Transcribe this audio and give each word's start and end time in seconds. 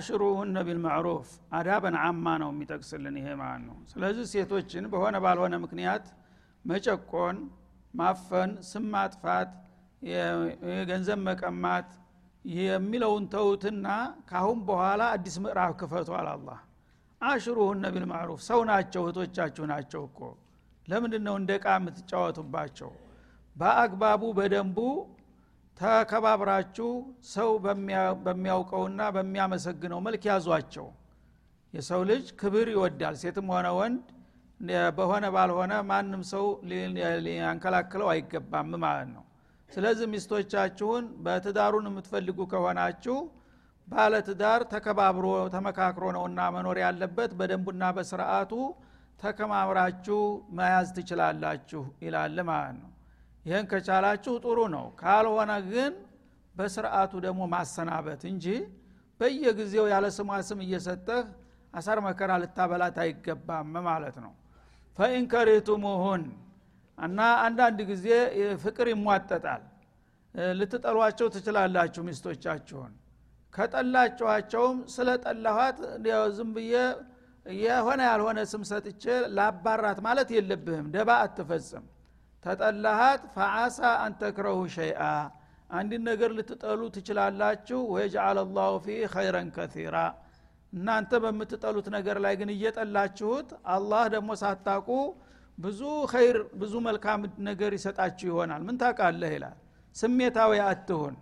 አሽሩሁነ 0.00 0.58
ቢልማዕሩፍ 0.66 1.26
አዳበን 1.56 1.96
አማ 2.00 2.26
ነው 2.42 2.50
የሚጠቅስልን 2.52 3.16
ይሄ 3.20 3.28
ማለት 3.40 3.62
ነው። 3.66 3.76
ስለዚህ 3.90 4.24
ሴቶችን 4.32 4.84
በሆነ 4.92 5.16
ባልሆነ 5.24 5.54
ምክንያት 5.64 6.04
መጨቆን 6.64 7.36
ማፈን 7.94 8.50
ስም 8.68 8.84
ማጥፋት 8.94 9.50
የገንዘብ 10.02 11.20
መቀማት 11.26 11.88
የሚለውን 12.44 13.24
ተውትና 13.34 13.86
ካሁን 14.30 14.60
በኋላ 14.68 15.02
አዲስ 15.16 15.36
ምዕራፍ 15.44 15.72
ክፈቷል 15.80 16.28
አላህ። 16.34 16.58
አሽሩሁነ 17.20 17.86
ቢልማዕሩፍ 17.94 18.40
ሰው 18.48 18.60
ናቸው 18.70 19.04
እህቶቻችሁ 19.06 19.66
ናቸው 19.72 20.02
እኮ። 20.08 20.20
ለምንድን 20.88 21.24
ነው 21.28 21.36
እንደ 21.40 21.52
ቃ 21.62 21.76
የምትጫወቱባቸው? 21.78 22.90
በአግባቡ 23.56 24.22
በደንቡ 24.38 24.78
ተከባብራችሁ 25.80 26.88
ሰው 27.30 27.50
በሚያውቀውና 28.24 29.02
በሚያመሰግነው 29.16 30.00
መልክ 30.06 30.24
ያዟቸው። 30.30 30.86
የሰው 31.74 32.00
ልጅ 32.10 32.24
ክብር 32.40 32.68
ይወዳል። 32.72 33.14
ሴትም 33.20 33.48
ሆነ 33.54 33.68
ወንድ 33.78 34.06
በሆነ 34.96 35.26
ባልሆነ 35.34 35.72
ማንም 35.90 36.22
ሰው 36.32 36.44
ሊያንከላክለው 37.24 38.08
አይገባም 38.12 38.72
ማለት 38.84 39.08
ነው። 39.14 39.24
ስለዚህ 39.70 40.06
ሚስቶቻችሁን 40.14 41.04
በትዳሩን 41.24 41.88
የምትፈልጉ 41.90 42.38
ከሆናችሁ 42.52 43.16
ባለ 43.88 44.14
ትዳር 44.26 44.60
ተከባብሮ 44.72 45.26
ተመካክሮ 45.54 46.04
ነውና 46.16 46.40
መኖር 46.54 46.78
ያለበት 46.84 47.30
በደንቡና 47.38 47.84
በስርዓቱ 47.96 48.52
ተከማምራችሁ 49.20 50.20
መያዝ 50.58 50.88
ትችላላችሁ 50.96 51.82
ይላል 52.04 52.36
ማለት 52.50 52.76
ነው 52.80 52.90
ይህን 53.46 53.66
ከቻላችሁ 53.70 54.34
ጥሩ 54.44 54.58
ነው። 54.74 54.84
ካልሆነ 55.00 55.52
ግን 55.68 55.92
በስርዓቱ 56.54 57.12
ደግሞ 57.26 57.40
ማሰናበት 57.52 58.22
እንጂ 58.30 58.46
በየጊዜው 59.20 59.86
ያለ 59.92 60.06
ስሟ 60.16 60.38
ስም 60.48 60.60
እየሰጠህ 60.66 61.22
አሳር 61.74 61.98
መከራ 62.06 62.30
ልታበላት 62.42 62.96
አይገባም 63.02 63.74
ማለት 63.88 64.16
ነው። 64.24 64.32
ፈኢን 64.98 65.24
ከሪቱሙሁን 65.32 66.22
እና 66.98 67.18
አንዳንድ 67.44 67.78
ጊዜ 67.90 68.06
ፍቅር 68.64 68.86
ይሟጠጣል። 68.92 69.62
ልትጠሏቸው 70.58 71.28
ትችላላችሁ 71.34 72.02
ሚስቶቻችሁን። 72.08 72.92
ከጠላችኋቸውም 73.54 74.76
ስለ 74.94 75.08
ጠላኋት 75.24 75.78
ዝም 76.36 76.50
ብዬ 76.56 76.74
የሆነ 77.60 78.00
ያልሆነ 78.10 78.38
ስም 78.50 78.62
ሰጥቼ 78.70 79.04
ላባራት 79.36 79.98
ማለት 80.06 80.28
የለብህም። 80.36 80.86
ደባ 80.94 81.10
አትፈጽም 81.24 81.84
ተጠላሃት 82.44 83.22
ፈአሳ 83.34 83.78
አንተክረሁ 84.04 84.58
ሸይአ 84.74 85.02
አንድን 85.70 86.02
ነገር 86.10 86.30
ልትጠሉ 86.38 86.80
ትችላላችሁ። 86.94 87.80
ወየጅአል 87.92 88.38
ላሁ 88.56 88.72
ፊ 88.84 88.96
ኸይረን 89.12 89.48
ከሲራ 89.56 89.96
እናንተ 90.72 91.12
በምትጠሉት 91.22 91.86
ነገር 91.96 92.16
ላይ 92.24 92.34
ግን 92.40 92.50
እየጠላችሁት 92.54 93.48
አላህ 93.74 94.02
ደግሞ 94.14 94.30
ሳታቁ 94.42 94.88
ብዙ 95.58 95.80
ኸይር 96.12 96.36
ብዙ 96.60 96.74
መልካም 96.86 97.20
ነገር 97.48 97.72
ይሰጣችሁ 97.78 98.26
ይሆናል። 98.30 98.62
ምን 98.68 98.76
ታቃለህ 98.82 99.32
ይላል? 99.36 99.56
ስሜታዊ 99.96 100.52
አትሁን። 100.66 101.14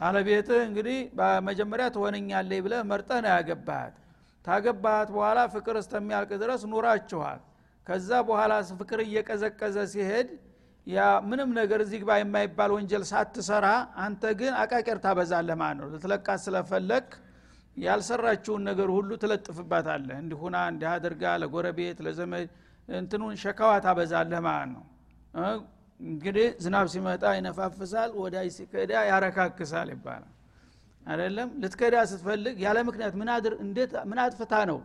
ባለቤትህ 0.00 0.60
እንግዲህ 0.68 0.98
በመጀመሪያ 1.18 1.86
ትሆነኛለህ 1.96 2.60
ብለህ 2.64 2.82
መርጠህ 2.90 3.18
ነው 3.24 3.30
ያገባሃት። 3.34 3.96
ታገባሃት 4.44 5.08
በኋላ 5.14 5.38
ፍቅር 5.54 5.76
እስተሚያልቅ 5.80 6.30
ድረስ 6.42 6.62
ኑራችኋል 6.70 7.40
ከዛ 7.86 8.10
በኋላ 8.28 8.52
ፍቅር 8.80 9.00
እየቀዘቀዘ 9.04 9.76
ሲሄድ 9.92 10.28
ያ 10.86 10.98
ምንም 11.28 11.50
ነገር 11.58 11.80
እዚህ 11.84 12.00
የማይባል 12.20 12.70
ወንጀል 12.76 13.02
ሳትሰራ 13.10 13.66
አንተ 14.04 14.22
ግን 14.40 14.52
አቃቄር 14.62 14.98
ታበዛለህ 15.04 15.56
ማለት 15.62 15.78
ነው። 15.80 15.88
ልትለቃት 15.92 16.40
ስለፈለግ 16.46 17.06
ያልሰራችውን 17.76 18.62
ነገር 18.68 18.88
ሁሉ 18.96 19.10
ትለጥፍባታለህ። 19.22 20.16
እንዲሁና 20.22 20.56
እንዲህ 20.70 20.88
አድርጋ 20.92 21.24
ለጎረቤት 21.42 21.98
ለዘመድ 22.06 22.48
እንትኑን 22.88 23.34
ሸካዋ 23.42 23.72
ታበዛለህ 23.84 24.40
ማለት 24.46 24.70
ነው። 24.74 24.84
እንግዲህ 26.00 26.46
ዝናብ 26.64 26.86
ሲመጣ 26.92 27.24
ይነፋፍሳል 27.38 28.10
ወዳጅ 28.22 28.48
ሲከዳ 28.56 28.92
ያረካክሳል 29.10 29.88
ይባላል። 29.94 30.30
አይደለም? 31.06 31.48
ልትከዳ 31.62 31.96
ስትፈልግ 32.10 32.56
ያለ 32.64 32.78
ምክንያት 32.88 33.14
ምን 34.10 34.18
አጥፍታ 34.24 34.54
ነው 34.70 34.78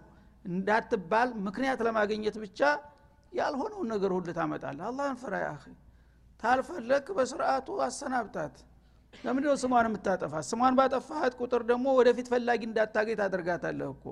እንዳትባል 0.46 1.30
ምክንያት 1.46 1.80
ለማግኘት 1.88 2.36
ብቻ 2.44 2.60
ያልሆነውን 3.34 3.88
ነገር 3.94 4.12
ሁሉ 4.16 4.28
ታመጣለ 4.38 4.80
አላህን 4.90 5.18
ፍራ 5.22 5.36
ያ 5.44 5.50
ታልፈለግ 6.40 7.06
በስርአቱ 7.18 7.68
አሰናብታት። 7.86 8.56
ለምንድ 9.14 9.46
ስሟን 9.62 9.86
የምታጠፋት? 9.90 10.44
ስሟን 10.50 10.74
ባጠፋሃት 10.80 11.34
ቁጥር 11.42 11.62
ደግሞ 11.70 11.86
ወደፊት 12.00 12.28
ፈላጊ 12.32 12.62
እንዳታገኝ 12.70 13.16
ታደርጋታለህ 13.22 13.90
እኮ። 13.94 14.04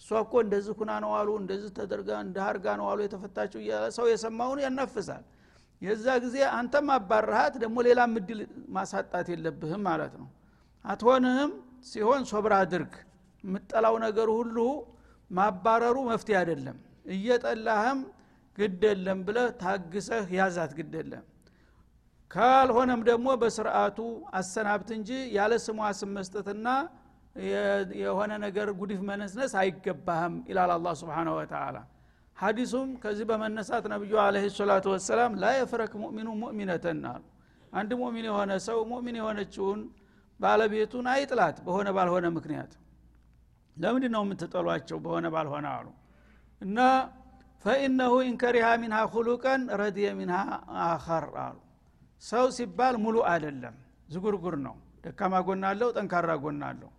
እሷ 0.00 0.10
እኮ 0.24 0.34
እንደዚህ 0.44 0.72
ኩና 0.78 0.92
ነው 1.04 1.10
አሉ 1.18 1.28
እንደዚህ 1.42 1.70
ተደርጋ 1.78 2.10
እንደ 2.24 2.36
አርጋ 2.48 2.66
ነው 2.80 2.86
አሉ 2.90 2.98
የተፈታችው 3.04 3.60
እያለ 3.62 3.84
ሰው 3.96 4.06
የሰማውን 4.12 4.58
ያናፍሳል። 4.64 5.24
የዛ 5.82 6.06
ጊዜ 6.24 6.36
አንተም 6.58 6.88
አባረሃት 6.94 7.54
ደግሞ 7.62 7.76
ሌላ 7.88 8.00
ምድል 8.12 8.40
ማሳጣት 8.76 9.26
የለብህም 9.32 9.82
ማለት 9.88 10.14
ነው። 10.20 10.28
አትሆንህም 10.84 11.52
ሲሆን 11.88 12.22
ሶብር 12.30 12.52
አድርግ። 12.58 12.94
የምጠላው 13.44 13.96
ነገር 14.06 14.28
ሁሉ 14.36 14.56
ማባረሩ 15.30 15.96
መፍትሄ 16.10 16.36
አይደለም። 16.40 16.76
እየጠላህም 17.14 17.98
ግደለም 18.58 19.18
ብለህ 19.26 19.48
ታግሰህ 19.62 20.28
ያዛት 20.38 20.72
ግደለም 20.78 21.24
ካልሆነም 22.30 23.00
ደግሞ 23.08 23.26
በስርአቱ 23.42 23.98
አሰናብት 24.38 24.88
እንጂ 24.96 25.10
ያለ 25.36 25.52
ስሟ 25.66 25.90
ስም 25.98 26.10
መስጠትና 26.16 26.68
የሆነ 28.00 28.32
ነገር 28.44 28.68
ጉዲፍ 28.78 29.00
መነስነስ 29.08 29.52
አይገባህም 29.62 30.34
ይላል 30.50 30.70
አላ 30.76 30.94
ስብን 31.00 31.28
ወተላ 31.34 31.76
ሀዲሱም 32.36 32.88
ከዚህ 33.02 33.26
በመነሳት 33.30 33.84
ነቢዩ 33.92 34.14
አለ 34.24 34.36
ሰላቱ 34.56 34.86
ወሰላም 34.94 35.34
ላ 35.42 35.52
የፍረክ 35.56 35.92
ሙእሚኑ 36.02 36.28
ሙእሚነተን 36.42 37.04
አሉ። 37.12 37.22
አንድ 37.72 37.90
ሙእሚን 38.00 38.26
የሆነ 38.30 38.52
ሰው 38.66 38.78
ሙእሚን 38.90 39.16
የሆነችውን 39.20 39.80
ባለቤቱን 40.40 41.06
አይጥላት 41.12 41.56
በሆነ 41.66 41.88
ባልሆነ 41.96 42.26
ምክንያት 42.36 42.72
ለምንድ 43.76 44.04
ነው 44.14 44.22
የምትጠሏቸው? 44.26 44.98
በሆነ 45.04 45.26
ባልሆነ 45.34 45.66
አሉ። 45.76 45.86
እና 46.60 46.78
ፈኢነሁ 47.64 48.14
ኢንከሪሃ 48.28 48.66
ሚንሃ 48.82 48.98
ሁሉቀን 49.14 49.62
ረድየ 49.80 50.08
ሚንሃ 50.18 50.38
አኸር 50.84 51.24
አሉ። 51.44 51.56
ሰው 52.22 52.44
ሲባል 52.56 52.94
ሙሉ 53.04 53.16
አይደለም 53.30 53.74
ዝጉርጉር 54.08 54.54
ነው። 54.66 54.74
ደካማ 55.04 55.34
ጎና 55.46 55.64
አለው 55.72 55.88
ጠንካራ 55.96 56.30
ጎና 56.44 56.62
አለው። 56.70 56.90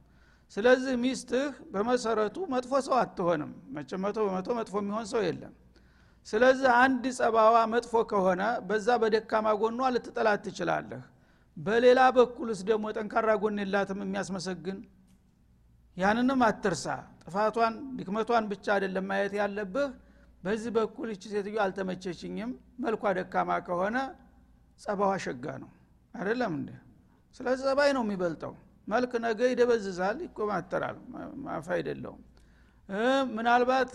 ስለዚህ 0.51 0.93
ሚስትህ 1.03 1.45
በመሰረቱ 1.71 2.37
መጥፎ 2.53 2.73
ሰው 2.85 2.95
አትሆንም። 2.99 3.51
መቼ 3.75 3.89
መቶ 4.03 4.17
በመቶ 4.27 4.47
መጥፎ 4.59 4.75
የሚሆን 4.81 5.07
ሰው 5.11 5.21
የለም። 5.27 5.53
ስለዚህ 6.27 6.69
አንድ 6.83 7.03
ጸባዋ 7.17 7.57
መጥፎ 7.73 7.93
ከሆነ 8.11 8.41
በዛ 8.69 8.87
በደካማ 9.01 9.47
ጎኗ 9.61 9.79
ልትጠላት 9.95 10.41
ትችላለህ። 10.45 11.03
በሌላ 11.57 11.99
በኩልስ 12.17 12.59
ደግሞ 12.69 12.85
ጠንካራ 12.97 13.29
ጎን 13.43 13.59
የላትም 13.61 13.99
የሚያስመሰግን 14.03 14.77
ያንንም 15.97 16.41
አትርሳ። 16.47 16.85
ጥፋቷን 17.23 17.75
ድክመቷን 17.97 18.45
ብቻ 18.51 18.65
አይደለም 18.75 19.05
ማየት 19.09 19.33
ያለብህ። 19.39 19.89
በዚህ 20.43 20.71
በኩል 20.75 21.07
እቺ 21.13 21.23
ሴትዮ 21.33 21.57
አልተመቸችኝም። 21.63 22.51
መልኳ 22.83 23.13
ደካማ 23.17 23.49
ከሆነ 23.67 23.97
ጸባዋ 24.81 25.11
ሸጋ 25.25 25.45
ነው። 25.63 25.71
አይደለም 26.13 26.53
እንደ 26.59 26.69
ስለዚህ 27.39 27.63
ጸባይ 27.67 27.89
ነው 27.97 28.03
የሚበልጠው። 28.05 28.53
መልክ 28.87 29.11
ነገ 29.25 29.39
ይደበዝዛል 29.51 30.17
ይቆማተራል 30.25 30.97
ማፋ 31.45 31.67
አይደለውም። 31.75 32.21
ምናልባት 33.35 33.91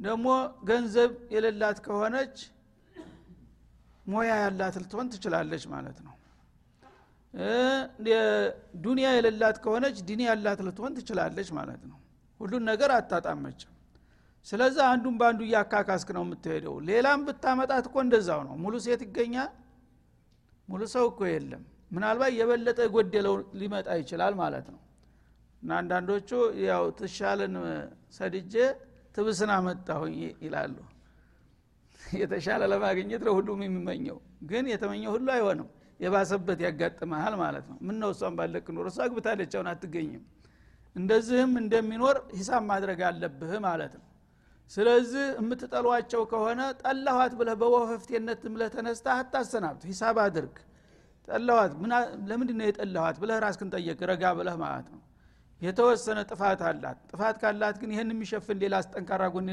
ደግሞ 0.00 0.26
ገንዘብ 0.68 1.10
የሌላት 1.34 1.78
ከሆነች 1.86 2.36
ሞያ 4.06 4.32
ያላት 4.42 4.74
ልትሆን 4.82 5.06
ትችላለች 5.12 5.64
ማለት 5.74 5.98
ነው 6.06 6.14
ዱኒያ 8.84 9.08
የሌላት 9.16 9.56
ከሆነች 9.64 9.96
ዲኒ 10.08 10.22
ያላት 10.28 10.60
ልትሆን 10.66 10.92
ትችላለች 10.98 11.48
ማለት 11.58 11.82
ነው። 11.90 11.98
ሁሉን 12.40 12.64
ነገር 12.70 12.90
አታጣመችም። 12.96 13.70
ስለዚህ 14.46 14.82
አንዱን 14.88 15.14
በአንዱ 15.20 15.40
እያካካስክ 15.46 16.08
ነው 16.16 16.22
የምትሄደው። 16.26 16.74
ሌላም 16.88 17.20
ብታመጣት 17.28 17.84
እኮ 17.88 17.96
እንደዛው 18.04 18.40
ነው። 18.48 18.54
ሙሉ 18.64 18.74
ሴት 18.86 19.02
ይገኛል? 19.06 19.52
ሙሉ 20.68 20.82
ሰው 20.94 21.04
እኮ 21.12 21.20
የለም። 21.30 21.62
ምናልባት 21.90 22.32
የበለጠ 22.36 22.78
የጎደለው 22.86 23.34
ሊመጣ 23.54 23.88
ይችላል 24.00 24.34
ማለት 24.42 24.66
ነው። 24.72 24.80
እና 25.62 25.70
አንዳንዶቹ 25.80 26.30
ያው 26.64 26.84
ትሻልን 26.98 27.54
ሰድጄ 28.16 28.54
ትብስን 29.14 29.50
አመጣሁኝ 29.56 30.16
ይላሉ። 30.44 30.76
የተሻለ 32.16 32.62
ለማግኘት 32.72 33.22
ለሁሉም 33.26 33.60
የሚመኘው 33.64 34.18
ግን 34.50 34.64
የተመኘው 34.72 35.10
ሁሉ 35.16 35.28
አይሆንም 35.36 35.68
የባሰበት 36.04 36.58
ያጋጥመሃል 36.66 37.34
ማለት 37.40 37.66
ነው። 37.70 37.76
ምን 37.86 37.96
ነው 38.02 38.10
እሷን 38.14 38.34
ባለቅ 38.38 38.66
ኖር 38.76 38.86
እሷ 38.90 38.98
አግብታለች 39.06 39.52
አሁን 39.56 39.68
አትገኝም። 39.72 40.24
እንደዚህም 40.96 41.52
እንደሚኖር 41.60 42.16
ሂሳብ 42.38 42.62
ማድረግ 42.70 43.00
አለብህ 43.08 43.54
ማለት 43.66 43.94
ነው። 43.98 44.04
ስለዚህ 44.70 45.24
የምትጠሏቸው 45.38 46.22
ከሆነ 46.30 46.60
ጠላኋት 46.82 47.32
ብለህ 47.38 47.56
በወፈፍቴነት 47.62 48.42
ብለህ 48.54 48.68
ተነስታ 48.76 49.06
አታሰናብት። 49.20 49.82
ሂሳብ 49.90 50.18
አድርግ። 50.24 50.56
ጠላኋት 51.28 51.72
ለምንድ 52.30 52.50
ነው 52.58 52.66
የጠላኋት 52.68 53.16
ብለህ 53.22 53.38
ራስክን 53.44 53.68
ጠየቅ። 53.74 53.98
ረጋ 54.10 54.32
ብለህ 54.38 54.56
ማለት 54.64 54.88
ነው። 54.94 55.00
የተወሰነ 55.60 56.18
ጥፋት 56.30 56.60
አላት። 56.68 56.98
ጥፋት 57.10 57.36
ካላት 57.42 57.76
ግን 57.82 57.90
ይህን 57.94 58.10
የሚሸፍን 58.14 58.58
ሌላ 58.62 58.74
አስጠንካራ 58.82 59.22
ጎን 59.34 59.48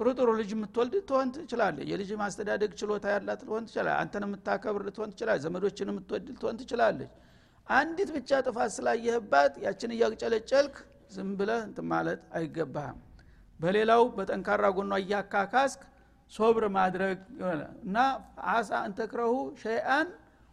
ጥሩ 0.00 0.10
ጥሩ 0.16 0.28
ልጅ 0.36 0.50
የምትወልድ 0.54 0.94
ትሆን 1.08 1.28
ትችላለ 1.34 1.76
የልጅ 1.88 2.10
ማስተዳደግ 2.20 2.70
ችሎታ 2.80 3.06
ያላት 3.12 3.40
ልትሆን 3.40 3.64
ትችላለ 3.68 3.88
አንተን 4.02 4.24
የምታከብር 4.26 4.82
ልትሆን 4.86 5.10
ትችላለ 5.12 5.38
ዘመዶችን 5.44 5.90
የምትወድ 5.90 6.22
ልትሆን 6.28 6.58
ትችላለች። 6.60 7.10
አንዲት 7.68 8.10
ብቻ 8.14 8.30
ጥፋት 8.46 8.70
ስላየህባት 8.76 9.52
ያችን 9.64 9.92
እያቅጨለጨልክ 9.96 10.76
ዝም 11.10 11.32
ብለህ 11.40 11.60
እንትን 11.66 11.86
ማለት 11.92 12.22
አይገባህም። 12.38 12.98
በሌላው 13.60 14.02
በጠንካራ 14.16 14.70
ጎኗ 14.76 14.92
እያካካስክ 15.02 15.82
ሶብር 16.32 16.64
ማድረግ 16.76 17.18
እና 17.84 17.96
አሳ 18.54 18.80
እንተክረሁ 18.88 19.34
ሸይአን 19.62 20.08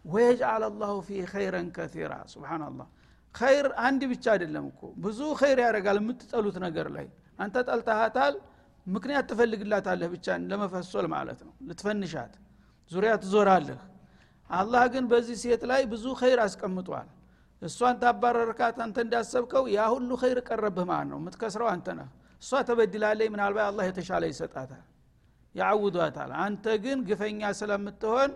ወየጅአል 0.06 0.66
አላሁ 0.70 0.98
ፊ 1.08 1.22
ኸይረን 1.32 1.70
ከቲራ 1.76 2.14
ስብናላህ 2.34 2.88
ኸይር 3.36 3.70
አንድ 3.86 4.04
ብቻ 4.12 4.26
አይደለም 4.36 4.68
እኮ 4.72 4.84
ብዙ 5.04 5.22
ኸይር 5.42 5.60
ያደርጋል 5.66 6.00
የምትጠሉት 6.02 6.60
ነገር 6.66 6.90
ላይ። 6.96 7.08
አንተ 7.40 7.56
ጠልተሃታል 7.70 8.36
ምክንያት 8.88 9.26
ትፈልግላታለህ 9.30 10.10
ብቻ 10.14 10.28
ለመፈሶል 10.50 11.06
ማለት 11.14 11.40
ነው። 11.46 11.54
ልትፈንሻት 11.68 12.34
ዙሪያ 12.92 13.12
ትዞራለህ። 13.24 13.80
አላህ 14.50 14.84
ግን 14.94 15.06
በዚህ 15.12 15.38
ሴት 15.44 15.64
ላይ 15.72 15.82
ብዙ 15.94 16.06
ኸይር 16.20 16.40
አስቀምጧል። 16.44 17.08
እሷን 17.62 17.96
ታባረርካት 18.02 18.78
አንተ 18.86 18.98
እንዳሰብከው 19.06 19.64
ያ 19.76 19.88
ሁሉ 19.94 20.10
ኸይር 20.22 20.40
ቀረብህ 20.50 20.86
ማለት 20.92 21.10
ነው። 21.12 21.20
የምትከስረው 21.22 21.68
አንተ 21.74 21.88
ነህ። 22.00 22.10
እሷ 22.44 22.60
ተበድላለይ 22.68 23.28
ምናልባት 23.34 23.66
አላህ 23.70 23.86
የተሻለ 23.90 24.24
ይሰጣታል 24.32 24.84
ያዕውዷታል 25.56 26.32
አንተ 26.44 26.66
ግን 26.84 26.98
ግፈኛ 27.08 27.42
ስለምትሆን 27.60 28.32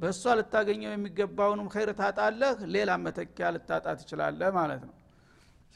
በእሷ 0.00 0.32
ልታገኘው 0.38 0.90
የሚገባውንም 0.94 1.68
ኸይር 1.74 1.90
ታጣለህ 2.00 2.56
ሌላ 2.74 2.90
መተኪያ 3.04 3.46
ልታጣ 3.54 3.86
ትችላለህ 4.00 4.48
ማለት 4.58 4.82
ነው። 4.88 4.94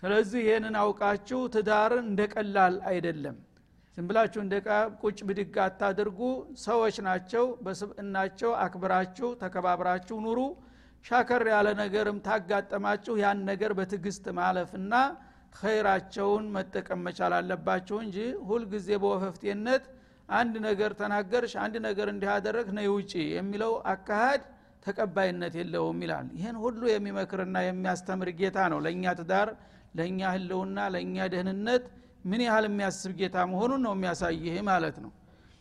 ስለዚህ 0.03 0.41
ይህንን 0.47 0.75
አውቃችሁ 0.83 1.41
ትዳርን 1.55 2.05
እንደ 2.11 2.23
ቀላል 2.35 2.75
አይደለም 2.91 3.37
ዝም 3.97 4.07
ብላችሁ 4.09 4.41
እንደ 4.45 4.55
ቁጭ 5.03 5.19
ብድግ 5.29 5.57
አታድርጉ። 5.65 6.21
ሰዎች 6.65 6.97
ናቸው 7.07 7.45
በስብእናቸው 7.65 8.51
አክብራችሁ 8.65 9.29
ተከባብራችሁ 9.41 10.17
ኑሩ። 10.27 10.41
ሻከር 11.05 11.43
ያለ 11.53 11.69
ነገርም 11.81 12.19
ታጋጠማችሁ 12.27 13.15
ያን 13.21 13.39
ነገር 13.51 13.73
በትዕግስት 13.79 14.25
ማለፍና 14.39 14.95
ኸይራቸውን 15.55 16.45
መጠቀም 16.57 17.01
መቻል 17.07 17.33
አለባችሁ 17.39 17.97
እንጂ 18.05 18.17
ሁልጊዜ 18.49 18.89
በወፈፍቴነት 19.03 19.85
አንድ 20.33 20.55
ነገር 20.67 20.91
ተናገርሽ 21.01 21.55
አንድ 21.63 21.77
ነገር 21.87 22.09
እንዲያደረግ 22.13 22.69
ነይ 22.77 22.89
ውጪ 22.95 23.13
የሚለው 23.33 23.73
አካሃድ 23.93 24.43
ተቀባይነት 24.87 25.55
የለውም 25.61 25.99
ይላል። 26.05 26.27
ይህን 26.37 26.57
ሁሉ 26.63 26.81
የሚመክርና 26.91 27.57
የሚያስተምር 27.65 28.29
ጌታ 28.39 28.59
ነው። 28.73 28.79
ለእኛ 28.87 29.05
ትዳር 29.19 29.49
ለእኛ 29.95 30.21
ህልውና 30.35 30.79
ለእኛ 30.95 31.17
ደህንነት 31.35 31.85
ምን 32.25 32.41
ያህል 32.47 32.65
የሚያስብ 32.69 33.13
ጌታ 33.19 33.37
መሆኑን 33.53 33.81
ነው 33.87 33.93
የሚያሳይህ 33.97 34.57
ማለት 34.69 34.97
ነው። 35.05 35.11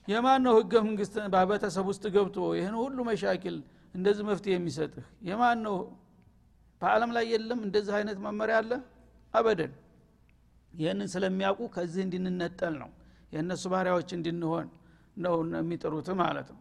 የማን 0.08 0.42
ነው 0.46 0.54
ህገ 0.60 0.74
መንግስት 0.86 1.16
በቤተሰብ 1.34 1.86
ውስጥ 1.92 2.06
ገብቶ 2.16 2.38
ይህን 2.58 2.76
ሁሉ 2.82 2.98
መሻኪል 3.10 3.58
እንደዚህ 3.96 4.24
መፍትሄ 4.30 4.54
የሚሰጥህ? 4.56 5.06
የማን 5.30 5.60
ነው 5.66 5.76
በአለም 6.82 7.12
ላይ 7.16 7.26
የለም? 7.34 7.60
እንደዚህ 7.68 7.94
አይነት 7.98 8.18
መመሪያ 8.26 8.58
አለ? 8.62 8.72
አበደን። 9.34 9.74
ይህንን 10.74 11.08
ስለሚያውቁ 11.14 11.62
ከዚህ 11.76 12.02
እንድንነጠል 12.06 12.74
ነው። 12.82 12.90
የእነሱ 13.34 13.64
ባሪያዎች 13.74 14.10
እንድንሆን 14.18 14.68
ነው 15.18 15.34
የሚጥሩት 15.60 16.10
ማለት 16.22 16.50
ነው። 16.54 16.60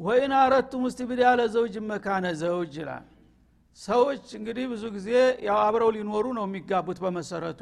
ወይን 0.00 0.32
አረቱም 0.38 0.82
ውስቲብዳለ 0.86 1.40
ዘውጅ 1.54 1.74
መካነ 1.90 2.26
ዘውጅ 2.40 2.74
ይላል 2.80 3.04
ሰዎች 3.78 4.24
እንግዲህ 4.38 4.64
ብዙ 4.72 4.84
ጊዜ 4.94 5.08
ያው 5.46 5.58
አብረው 5.64 5.90
ሊኖሩ 5.96 6.26
ነው 6.36 6.44
የሚጋቡት 6.48 6.98
በመሰረቱ። 7.04 7.60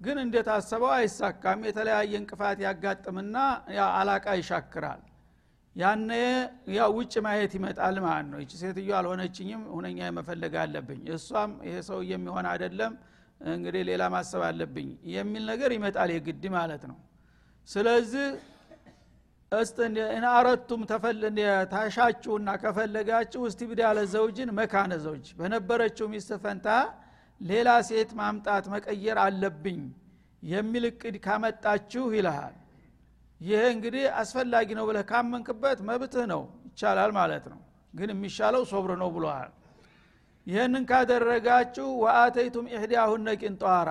ግን 0.00 0.16
እንደታሰበው 0.22 0.92
አይሳካም። 0.96 1.60
የተለያየ 1.68 2.12
እንቅፋት 2.20 2.58
ያጋጥምና 2.64 3.36
አላቃ 3.98 4.26
ይሻክራል። 4.40 5.00
ያነ 5.76 6.10
ያው 6.76 6.90
ውጭ 6.96 7.14
ማየት 7.26 7.52
ይመጣል 7.58 7.96
ማለት 8.06 8.26
ነው። 8.32 8.38
ይቺ 8.42 8.52
ሴትዮ 8.62 8.90
አልሆነችኝም 8.98 9.62
ሁነኛ 9.74 10.10
መፈለግ 10.18 10.54
አለብኝ። 10.62 11.02
እሷም 11.16 11.52
ይሄ 11.66 11.76
ሰው 11.88 12.00
የሚሆን 12.10 12.46
አይደለም 12.52 12.94
እንግዲህ 13.52 13.82
ሌላ 13.90 14.02
ማሰብ 14.14 14.42
አለብኝ 14.48 14.88
የሚል 15.14 15.44
ነገር 15.50 15.70
ይመጣል 15.76 16.10
የግድ 16.14 16.44
ማለት 16.56 16.82
ነው። 16.90 16.98
ስለዚህ 17.68 18.26
አረቱም 20.32 20.82
ታሻችሁና 21.72 22.50
ከፈለጋችሁ 22.62 23.42
እስቲ 23.48 23.60
ብዳለ 23.70 23.98
ዘውጅን 24.12 24.50
መካነ 24.58 24.92
ዘውጅ። 25.04 25.26
በነበረችው 25.38 26.06
ሚስት 26.12 26.30
ፈንታ 26.44 26.68
ሌላ 27.40 27.68
ሴት 27.88 28.10
ማምጣት 28.18 28.64
መቀየር 28.74 29.18
አለብኝ 29.24 29.80
የሚል 30.42 30.84
እቅድ 30.90 31.16
ካመጣችሁ 31.24 32.04
ይልሃል። 32.16 32.54
ይሄ 33.40 33.60
እንግዲህ 33.74 34.04
አስፈላጊ 34.20 34.68
ነው 34.78 34.84
ብለህ 34.88 35.04
ካመንክበት 35.10 35.78
መብትህ 35.88 36.26
ነው 36.32 36.42
ይቻላል 36.68 37.10
ማለት 37.18 37.44
ነው። 37.52 37.60
ግን 37.94 38.10
የሚሻለው 38.14 38.62
ሶብር 38.72 38.90
ነው 39.02 39.08
ብሎሃል። 39.16 39.50
ይህንን 40.46 40.84
ካደረጋችሁ 40.90 41.88
ወአተይቱም 42.04 42.66
ኢሕዳሁነ 42.72 43.28
ቂንጧራ። 43.42 43.90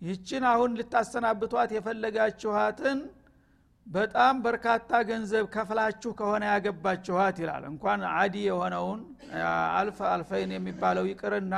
ይችን 0.00 0.42
አሁን 0.50 0.70
ልታሰናብቷት 0.78 1.70
የፈለጋችኋትን 1.76 2.98
በጣም 3.86 4.34
በርካታ 4.44 4.90
ገንዘብ 5.08 5.44
ከፍላችሁ 5.54 6.10
ከሆነ 6.18 6.44
ያገባችኋት 6.52 7.36
ይላል። 7.42 7.64
እንኳን 7.70 8.00
አዲ 8.14 8.36
የሆነውን 8.46 9.00
አልፍ 9.78 9.98
አልፈይን 10.12 10.52
የሚባለው 10.56 11.04
ይቅርና 11.10 11.56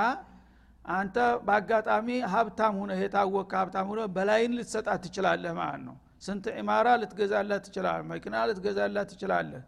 አንተ 0.95 1.17
በአጋጣሚ 1.47 2.09
ሀብታም 2.33 2.75
ሁነ 2.81 2.93
የታወቀ 3.01 3.53
ሀብታም 3.61 3.87
ሁነ 3.93 4.03
በላይን 4.17 4.53
ልትሰጣት 4.59 5.01
ትችላለህ 5.07 5.53
ማለት 5.61 5.83
ነው። 5.89 5.97
ስንት 6.23 6.45
ኢማራ 6.61 6.89
ልትገዛላት 7.01 7.63
ትችላለህ? 7.67 8.05
መኪና 8.13 8.37
ልትገዛላት 8.49 9.09
ትችላለህ? 9.13 9.63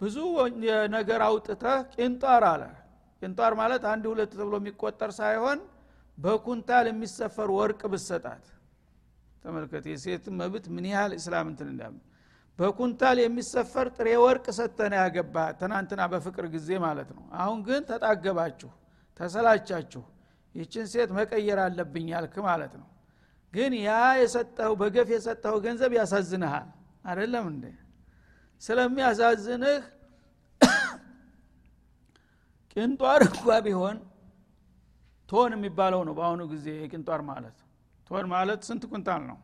ብዙ 0.00 0.16
ነገር 0.94 1.20
አውጥተህ 1.26 1.78
ቂንጧር 1.94 2.44
አለ። 2.52 2.62
ቂንጧር 3.22 3.52
ማለት 3.60 3.82
አንድ 3.92 4.04
ሁለት 4.10 4.30
ተብሎ 4.34 4.54
የሚቆጠር 4.60 5.10
ሳይሆን 5.18 5.58
በኩንታል 6.18 6.86
የሚሰፈር 6.90 7.50
ወርቅ 7.58 7.82
ብሰጣት 7.92 8.44
ተመልከት 9.44 9.84
የሴት 9.90 10.24
መብት 10.38 10.64
ምን 10.74 10.86
ያህል 10.90 11.12
እስላም 11.18 11.46
እንትን 11.52 11.68
በኩንታል 12.58 13.18
የሚሰፈር 13.20 13.86
ጥሬ 13.96 14.08
ወርቅ 14.22 14.46
ሰተነ 14.56 14.94
ያገባ 15.00 15.36
ትናንትና 15.60 16.00
በፍቅር 16.12 16.46
ጊዜ 16.54 16.68
ማለት 16.82 17.10
ነው። 17.16 17.22
አሁን 17.38 17.58
ግን 17.68 17.82
ተጣገባችሁ 17.90 18.70
ተሰላቻችሁ 19.20 20.02
ይችን 20.54 20.86
ሴት 20.92 21.10
መቀየር 21.18 21.58
አለብኝ 21.64 22.06
ያልክ 22.14 22.34
ማለት 22.48 22.72
ነው። 22.80 22.88
ግን 23.52 23.72
ያ 23.80 23.92
የሰጠው 24.20 24.72
በገፍ 24.80 25.08
የሰጠው 25.14 25.56
ገንዘብ 25.64 25.92
ያሳዝንሃል። 25.98 26.68
አይደለም 27.04 27.46
እንዴ? 27.52 27.64
ስለሚያሳዝንህ 28.62 29.80
ቅንጧር 32.72 33.20
እንኳ 33.28 33.46
ቢሆን 33.66 33.96
ቶን 35.28 35.52
የሚባለው 35.56 36.00
ነው 36.08 36.14
በአሁኑ 36.18 36.42
ጊዜ 36.52 36.66
የቅንጧር 36.82 37.20
ማለት 37.30 37.56
ቶን 38.10 38.26
ማለት 38.32 38.60
ስንት 38.68 38.84
ኩንታል 38.90 39.22
ነው? 39.30 39.38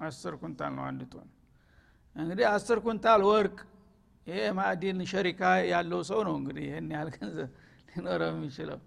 አስር 0.00 0.34
ኩንታል 0.40 0.72
ነው 0.76 0.84
አንድ 0.88 1.02
ቶን 1.12 1.28
እንግዲህ 2.16 2.46
አስር 2.50 2.78
ኩንታል 2.84 3.20
ወርቅ 3.28 3.56
ይሄ 4.26 4.40
ማዕዲን 4.58 4.98
ሸሪካ 5.12 5.40
ያለው 5.70 6.00
ሰው 6.10 6.20
ነው 6.26 6.34
እንግዲህ 6.40 6.64
ይህን 6.68 6.88
ያህል 6.94 7.08
ገንዘብ 7.16 7.48
ሊኖረው 7.88 8.30
የሚችለው። 8.32 8.78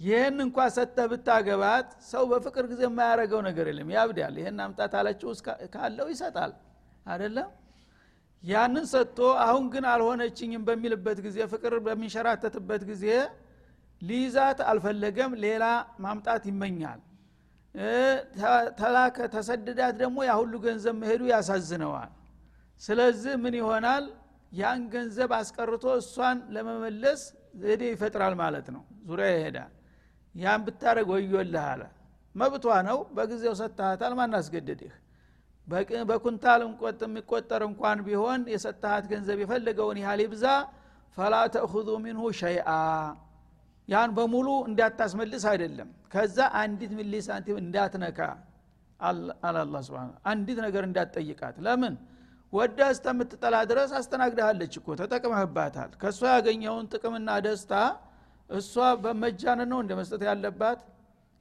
ይህን 0.00 0.36
እንኳ 0.44 0.58
ሰጠ 0.76 0.96
ብታገባት 1.10 1.88
ሰው 2.10 2.22
በፍቅር 2.30 2.64
ጊዜ 2.72 2.82
የማያደረገው 2.88 3.40
ነገር 3.48 3.66
የለም 3.70 3.90
ያብዳል። 3.96 4.34
ይህን 4.40 4.58
አምጣት 4.66 4.94
አለችው 5.00 5.30
ካለው 5.74 6.06
ይሰጣል። 6.12 6.52
አደለም 7.06 7.50
ያንን 8.42 8.86
ሰጥቶ 8.92 9.18
አሁን 9.44 9.64
ግን 9.74 9.84
አልሆነችኝም 9.92 10.62
በሚልበት 10.68 11.18
ጊዜ 11.26 11.38
ፍቅር 11.52 11.74
በሚንሸራተትበት 11.86 12.82
ጊዜ 12.90 13.06
ሊይዛት 14.02 14.60
አልፈለገም 14.70 15.32
ሌላ 15.44 15.64
ማምጣት 16.04 16.44
ይመኛል 16.50 17.00
ተላከ 18.78 19.16
ተሰድዳት 19.34 19.94
ደግሞ 20.00 20.18
ያ 20.26 20.32
ሁሉ 20.40 20.54
ገንዘብ 20.64 20.94
መሄዱ 21.02 21.22
ያሳዝነዋል። 21.32 22.10
ስለዚህ 22.82 23.34
ምን 23.42 23.54
ይሆናል? 23.60 24.04
ያን 24.52 24.80
ገንዘብ 24.92 25.30
አስቀርቶ 25.38 25.84
እሷን 26.00 26.38
ለመመለስ 26.54 27.20
ዘዴ 27.60 27.82
ይፈጥራል 27.92 28.34
ማለት 28.40 28.66
ነው። 28.74 28.82
ዙሪያ 29.08 29.28
ይሄዳል። 29.34 29.72
ያን 30.34 30.60
ብታደረግ 30.66 31.06
ወዮልህ 31.12 31.64
አለ። 31.66 31.82
መብቷ 32.34 32.66
ነው። 32.88 32.98
በጊዜው 33.16 33.54
ሰጥሃታል 33.60 34.12
ማን 34.18 34.34
አስገደድህ 34.38 34.94
በኩንታል 36.08 36.60
የሚቆጠር 37.02 37.62
እንኳን 37.68 37.98
ቢሆን 38.06 38.40
የሰጠሃት 38.52 39.04
ገንዘብ 39.12 39.38
የፈለገውን 39.42 39.98
ያህል 40.02 40.20
ይብዛ። 40.24 40.44
ፈላ 41.16 41.34
ተእኹዙ 41.54 41.88
ሚንሁ 42.04 42.22
ሸይአ 42.40 42.68
ያን 43.90 44.10
በሙሉ 44.16 44.48
እንዳታስመልስ 44.68 45.44
አይደለም። 45.52 45.88
ከዛ 46.12 46.38
አንዲት 46.60 46.92
ሚሊ 46.98 47.14
ሳንቲም 47.26 47.56
እንዳትነካ 47.62 48.20
አላላ 49.46 49.76
ስብን 49.86 50.10
አንዲት 50.30 50.58
ነገር 50.66 50.82
እንዳትጠይቃት። 50.88 51.56
ለምን? 51.66 51.94
ወዳ 52.52 52.78
እስከምትጠላ 52.94 53.56
ድረስ 53.70 53.90
አስተናግዳሃለች 53.98 54.72
እኮ 54.80 54.88
ተጠቅመህባታል። 55.00 55.90
ከእሷ 56.00 56.20
ያገኘውን 56.36 56.86
ጥቅምና 56.92 57.30
ደስታ 57.46 57.72
እሷ 58.50 58.72
በመጃን 59.02 59.60
ነው 59.72 59.78
እንደ 59.84 59.92
መስጠት 60.00 60.22
ያለባት። 60.28 60.80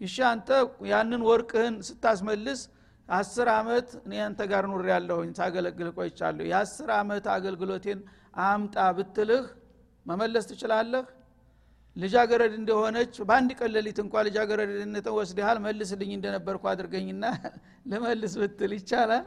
ይሻ 0.02 0.18
አንተ 0.34 0.50
ያንን 0.92 1.22
ወርቅህን 1.30 1.76
ስታስመልስ 1.88 2.60
አስር 3.10 3.48
አመት 3.56 3.88
እኔ 4.02 4.14
አንተ 4.26 4.42
ጋር 4.52 4.64
ኑር 4.72 4.84
ያለሁኝ 4.92 5.30
ሳገለግል 5.40 5.90
ቆይቻለሁ 5.98 6.46
የአስር 6.52 6.90
አመት 7.00 7.26
አገልግሎቴን 7.36 8.00
አምጣ 8.46 8.78
ብትልህ 8.98 9.46
መመለስ 10.06 10.46
ትችላለህ 10.52 11.06
ልጃገረድ 12.00 12.54
እንደሆነች 12.60 13.14
በአንድ 13.28 13.50
ቀን 13.60 13.70
ሌሊት 13.76 13.98
እንኳ 14.04 14.24
ልጃገረድነትን 14.28 15.14
ወስደሃል 15.18 15.58
መልስልኝ 15.66 16.12
እንደነበርኩ 16.18 16.64
አድርገኝና 16.72 17.24
ልመልስ 17.92 18.34
ብትል 18.42 18.74
ይቻላል? 18.78 19.26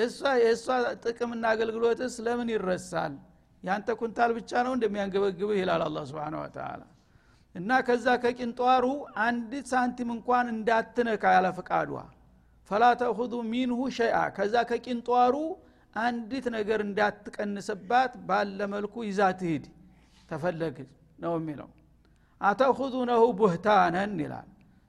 እሷ 0.00 0.20
የእሷ 0.42 0.66
ጥቅምና 1.04 1.44
አገልግሎትስ 1.54 2.14
ለምን 2.26 2.50
ይረሳል? 2.54 3.14
ያንተ 3.64 3.88
ኩንታል 4.00 4.30
ብቻ 4.38 4.50
ነው 4.66 4.72
እንደሚያንገበግብህ 4.76 5.58
ይላል 5.60 5.82
አላ 5.86 5.98
ስብን 6.10 6.34
ወተላ 6.40 6.82
እና 7.54 7.70
ከዛ 7.86 8.06
ከቂንጧሩ 8.22 8.84
አንዲት 9.24 9.66
ሳንቲም 9.72 10.10
እንኳን 10.16 10.46
እንዳትነካ 10.54 11.24
ያለ 11.36 11.46
ፍቃዷ። 11.58 11.90
ፈላ 12.70 12.84
ተእኹዙ 13.00 13.34
ሚንሁ 13.52 13.78
ሸይአ። 13.98 14.18
ከዛ 14.36 14.54
ከቂንጧሩ 14.70 15.34
አንዲት 15.96 16.46
ነገር 16.56 16.80
እንዳትቀንስባት 16.86 18.12
ባለ 18.28 18.58
መልኩ 18.74 18.94
ይዛ 19.08 19.20
ትሂድ 19.40 19.64
ተፈለግ 20.30 20.76
ነው 21.18 21.32
የሚለው። 21.38 21.68
አተኹዙነሁ 22.40 23.22
ቡህታነን 23.38 24.14
ይላል። 24.24 24.48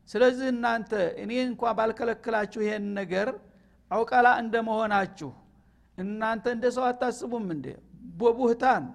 ስለዚህ 0.10 0.48
እናንተ 0.53 0.91
እኔ 1.24 1.31
እንኳ 1.46 1.72
ባልከለክላችሁ 1.77 2.60
ይሄን 2.65 2.86
ነገር 3.00 3.29
አውቀላ 3.91 4.27
እንደመሆናችሁ 4.43 5.31
እናንተ 5.98 6.46
እንደ 6.55 6.65
ሰው 6.75 6.86
አታስቡም 6.89 7.46
እንዴ? 7.55 7.67
በቡህታን 8.19 8.86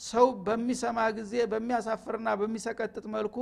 ሰው 0.00 0.26
በሚሰማ 0.46 0.98
ጊዜ 1.18 1.34
በሚያሳፍርና 1.52 2.28
በሚሰቀጥጥ 2.40 3.04
መልኩ 3.16 3.36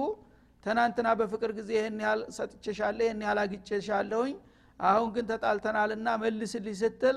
ትናንትና 0.64 1.08
በፍቅር 1.18 1.50
ጊዜ 1.58 1.70
ይህን 1.78 1.98
ያህል 2.04 2.22
ሰጥቼሻለሁ 2.36 3.04
ይህን 3.06 3.20
ያህል 3.24 3.38
አግቼሻለሁኝ 3.44 4.34
አሁን 4.80 5.08
ግን 5.14 5.24
ተጣልተናልና 5.30 6.08
መልስልኝ 6.22 6.76
ስትል 6.82 7.16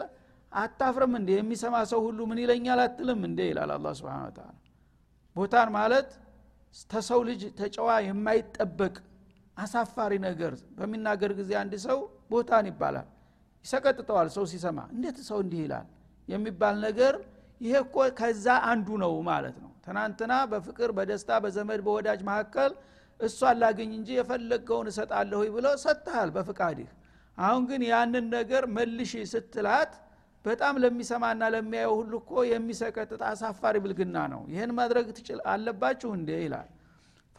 አታፍርም 0.52 1.14
እንዴ? 1.20 1.30
የሚሰማ 1.38 1.76
ሰው 1.92 2.00
ሁሉ 2.08 2.20
ምን 2.30 2.40
ይለኛል 2.44 2.80
አትልም 2.86 3.22
እንዴ? 3.30 3.40
ይላል 3.52 3.72
አላ 3.76 3.88
ስብን 4.00 4.32
ተላ 4.38 4.50
ቦታን 5.36 5.70
ማለት 5.76 6.10
ተሰው 6.90 7.20
ልጅ 7.28 7.42
ተጨዋ 7.60 7.90
የማይጠበቅ 8.06 8.96
አሳፋሪ 9.58 10.14
ነገር 10.28 10.54
በሚናገር 10.78 11.32
ጊዜ 11.40 11.52
አንድ 11.62 11.74
ሰው 11.86 12.00
ቦታን 12.32 12.66
ይባላል። 12.70 13.08
ይሰቀጥጠዋል 13.66 14.28
ሰው 14.36 14.46
ሲሰማ። 14.52 14.80
እንዴት 14.96 15.18
ሰው 15.28 15.38
እንዲህ 15.44 15.62
ይላል? 15.66 15.86
የሚባል 16.28 16.76
ነገር 16.86 17.14
ይሄ 17.62 17.74
እኮ 17.84 17.98
ከዛ 18.20 18.46
አንዱ 18.72 18.88
ነው 19.04 19.14
ማለት 19.30 19.56
ነው። 19.64 19.72
ትናንትና 19.86 20.34
በፍቅር 20.52 20.90
በደስታ 20.98 21.32
በዘመድ 21.44 21.82
በወዳጅ 21.86 22.20
መካከል 22.30 22.72
እሷን 23.20 23.58
ላገኝ 23.62 23.92
እንጂ 23.98 24.10
የፈለገውን 24.18 24.88
እሰጣለሁ 24.92 25.42
ብሎ 25.56 25.68
ሰጥተሃል 25.84 26.30
በፍቃድህ። 26.36 26.90
አሁን 27.38 27.64
ግን 27.70 27.82
ያንን 27.92 28.26
ነገር 28.36 28.64
መልሽ 28.78 29.12
ስትላት 29.32 29.94
በጣም 30.46 30.76
ለሚሰማና 30.84 31.42
ለሚያየው 31.54 31.94
ሁሉ 32.00 32.14
እኮ 32.22 32.32
የሚሰቀጥጥ 32.50 33.22
አሳፋሪ 33.30 33.76
ብልግና 33.84 34.18
ነው። 34.34 34.42
ይህን 34.54 34.72
ማድረግ 34.80 35.06
ትችል 35.18 35.40
አለባችሁ 35.52 36.10
እንዴ? 36.18 36.30
ይላል። 36.44 36.70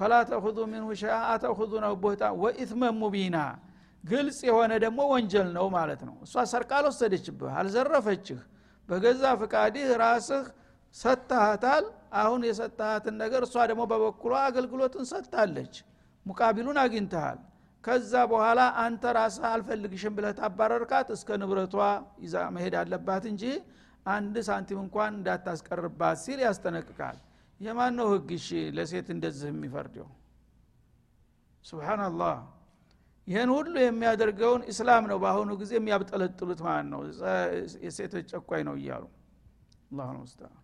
ፈላ 0.01 0.13
ተኹዙ 0.31 0.59
ሚንሁ 0.71 0.89
ሸአ 1.01 1.17
አተኹዙ 1.33 1.73
ነው 1.85 1.93
ቦታ 2.05 2.23
ወኢትመን 2.43 2.95
ሙቢና። 3.01 3.37
ግልጽ 4.05 4.39
የሆነ 4.49 4.73
ደግሞ 4.85 5.01
ወንጀል 5.13 5.49
ነው 5.57 5.67
ማለት 5.77 6.01
ነው። 6.09 6.17
እሷ 6.25 6.35
ሰርቃ 6.53 6.71
አልወሰደችብህ 6.79 7.53
አልዘረፈችህ። 7.61 8.41
በገዛ 8.89 9.23
ፍቃድህ 9.41 9.91
ራስህ 10.03 10.47
ሰጥተሃታል። 10.97 11.85
አሁን 12.21 12.41
የሰጠሃትን 12.49 13.15
ነገር 13.23 13.43
እሷ 13.47 13.57
ደግሞ 13.71 13.83
በበኩሏ 13.93 14.33
አገልግሎትን 14.49 15.05
ሰጥታለች። 15.13 15.75
ሙቃቢሉን 16.27 16.79
አግኝተሃል 16.83 17.39
ከዛ 17.85 18.13
በኋላ 18.31 18.61
አንተ 18.83 19.05
ራስህ 19.17 19.45
አልፈልግሽም 19.51 20.13
ብለህ 20.17 20.33
ታባረርካት 20.39 21.09
እስከ 21.17 21.39
ንብረቷ 21.41 21.75
ይዛ 22.23 22.37
መሄድ 22.55 22.75
አለባት 22.81 23.25
እንጂ 23.33 23.45
አንድ 24.07 24.35
ሳንቲም 24.49 24.81
እንኳን 24.85 25.13
እንዳታስቀርባት 25.19 26.19
ሲል 26.25 26.41
ያስጠነቅቃል። 26.47 27.19
የማን 27.61 27.93
ነው 27.99 28.07
ህግ 28.13 28.31
እሺ 28.39 28.49
ለሴት 28.77 29.09
እንደዚህ 29.15 29.49
የሚፈርደው? 29.53 30.09
ስብናላህ 31.65 32.37
ይህን 33.27 33.51
ሁሉ 33.55 33.75
የሚያደርገውን 33.83 34.63
እስላም 34.73 35.05
ነው 35.11 35.19
በአሁኑ 35.23 35.51
ጊዜ 35.61 35.73
የሚያብጠለጥሉት 35.79 36.61
ማለት 36.67 36.89
ነው። 36.93 37.01
የሴቶች 37.87 38.27
ጨቋይ 38.33 38.63
ነው 38.69 38.75
እያሉ። 38.81 39.05
አላሁ 39.91 40.11
ሙስተዓን። 40.19 40.59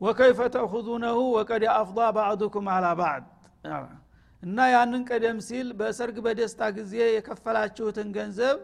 ወከይፈ 0.00 0.40
ተእኹዙነሁ 0.54 1.18
ወቀድ 1.36 1.64
አፍض 1.74 1.98
ባዕዱኩም 2.16 2.66
አላ 2.74 2.86
ባዕድ 3.00 3.26
እና 4.42 4.58
ያንን 4.72 5.02
ቀደም 5.10 5.38
ሲል 5.46 5.68
በሰርግ 5.78 6.16
በደስታ 6.26 6.62
ጊዜ 6.76 6.94
የከፈላችሁትን 7.08 8.08
ገንዘብ 8.16 8.56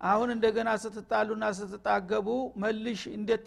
አሁን 0.00 0.28
እንደገና 0.34 0.70
ስትጣሉና 0.82 1.44
ስትጣገቡ 1.58 2.28
መልሽ 2.64 3.00
እንዴት 3.16 3.46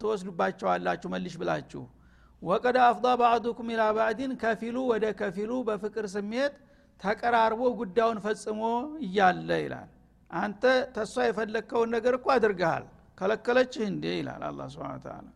ትወስዱባቸዋላችሁ? 0.00 1.08
መልሽ 1.14 1.34
ብላችሁ 1.40 1.82
ወቀድ 2.42 2.76
አፍض 2.84 3.06
ባዕዱኩም 3.20 3.70
ኢላ 3.74 3.84
ባዕድን 3.96 4.32
ከፊሉ 4.42 4.76
ወደ 4.92 5.06
ከፊሉ 5.20 5.52
በፍቅር 5.68 6.06
ስሜት 6.14 6.54
ተቀራርቦ 7.00 7.62
ጉዳዩን 7.80 8.18
ፈጽሞ 8.24 8.60
እያለ 9.06 9.50
ይላል። 9.64 9.90
አንተ 10.30 10.62
ተሷ 10.96 11.14
የፈለግከውን 11.26 11.90
ነገር 11.96 12.14
እኮ 12.18 12.28
አድርገሃል። 12.36 12.86
ከለከለችህ 13.18 13.84
እንዴ? 13.92 14.04
ይላል 14.20 14.42
አላ 14.48 14.60
ስብን 14.74 15.28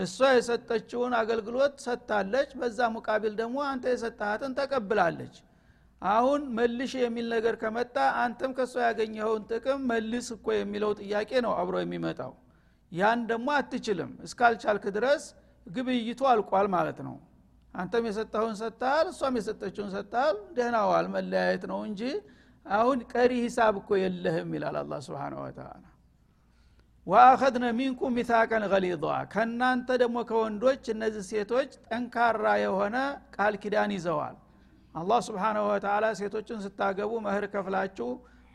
እሷ 0.00 0.18
የሰጠችውን 0.32 1.12
አገልግሎት 1.18 1.74
ሰጥታለች። 1.84 2.50
በዛ 2.60 2.88
ሙቃቢል 2.94 3.34
ደግሞ 3.40 3.56
አንተ 3.70 3.84
የሰጠሃትን 3.92 4.52
ተቀብላለች። 4.58 5.36
አሁን 6.02 6.42
መልሽ 6.58 6.92
የሚል 7.00 7.26
ነገር 7.34 7.54
ከመጣ 7.62 7.96
አንተም 8.22 8.52
ከእሷ 8.58 8.74
ያገኘኸውን 8.86 9.42
ጥቅም 9.50 9.80
መልስ 9.90 10.28
እኮ 10.36 10.46
የሚለው 10.56 10.92
ጥያቄ 11.00 11.30
ነው 11.46 11.52
አብሮ 11.60 11.76
የሚመጣው። 11.82 12.32
ያን 12.92 13.20
ደግሞ 13.30 13.48
አትችልም። 13.56 14.12
እስካልቻልክ 14.26 14.84
ድረስ 14.96 15.24
ግብይቱ 15.66 16.20
አልቋል 16.30 16.68
ማለት 16.76 17.00
ነው። 17.08 17.16
አንተም 17.74 18.04
የሰጠኸውን 18.08 18.56
ሰጥተሃል 18.60 19.06
እሷም 19.12 19.34
የሰጠችውን 19.38 19.90
ሰጥተሃል። 19.96 20.38
ደህናዋል 20.56 21.06
መለያየት 21.14 21.64
ነው 21.72 21.80
እንጂ 21.88 22.02
አሁን 22.66 22.98
ቀሪ 23.12 23.32
ሂሳብ 23.44 23.74
እኮ 23.80 23.90
የለህም 24.00 24.50
ይላል 24.56 24.76
አላ 24.80 24.94
ስብን 25.04 25.34
ወተላ 25.40 25.68
ወአኸድነ 27.10 27.66
ሚንኩም 27.78 28.12
ሚታቀን 28.16 28.64
ገሊጧ 28.72 29.04
ከእናንተ 29.32 29.88
ደግሞ 30.02 30.18
ከወንዶች 30.28 30.82
እነዚህ 30.92 31.22
ሴቶች 31.30 31.70
ጠንካራ 31.86 32.44
የሆነ 32.62 32.96
ቃል 33.36 33.54
ኪዳን 33.62 33.92
ይዘዋል። 33.96 34.36
አላህ 34.94 35.18
ስብሓናሁ 35.28 35.64
ወተላ 35.70 36.04
ሴቶችን 36.20 36.58
ስታገቡ 36.64 37.12
መህር 37.26 37.44
ከፍላችሁ 37.54 38.08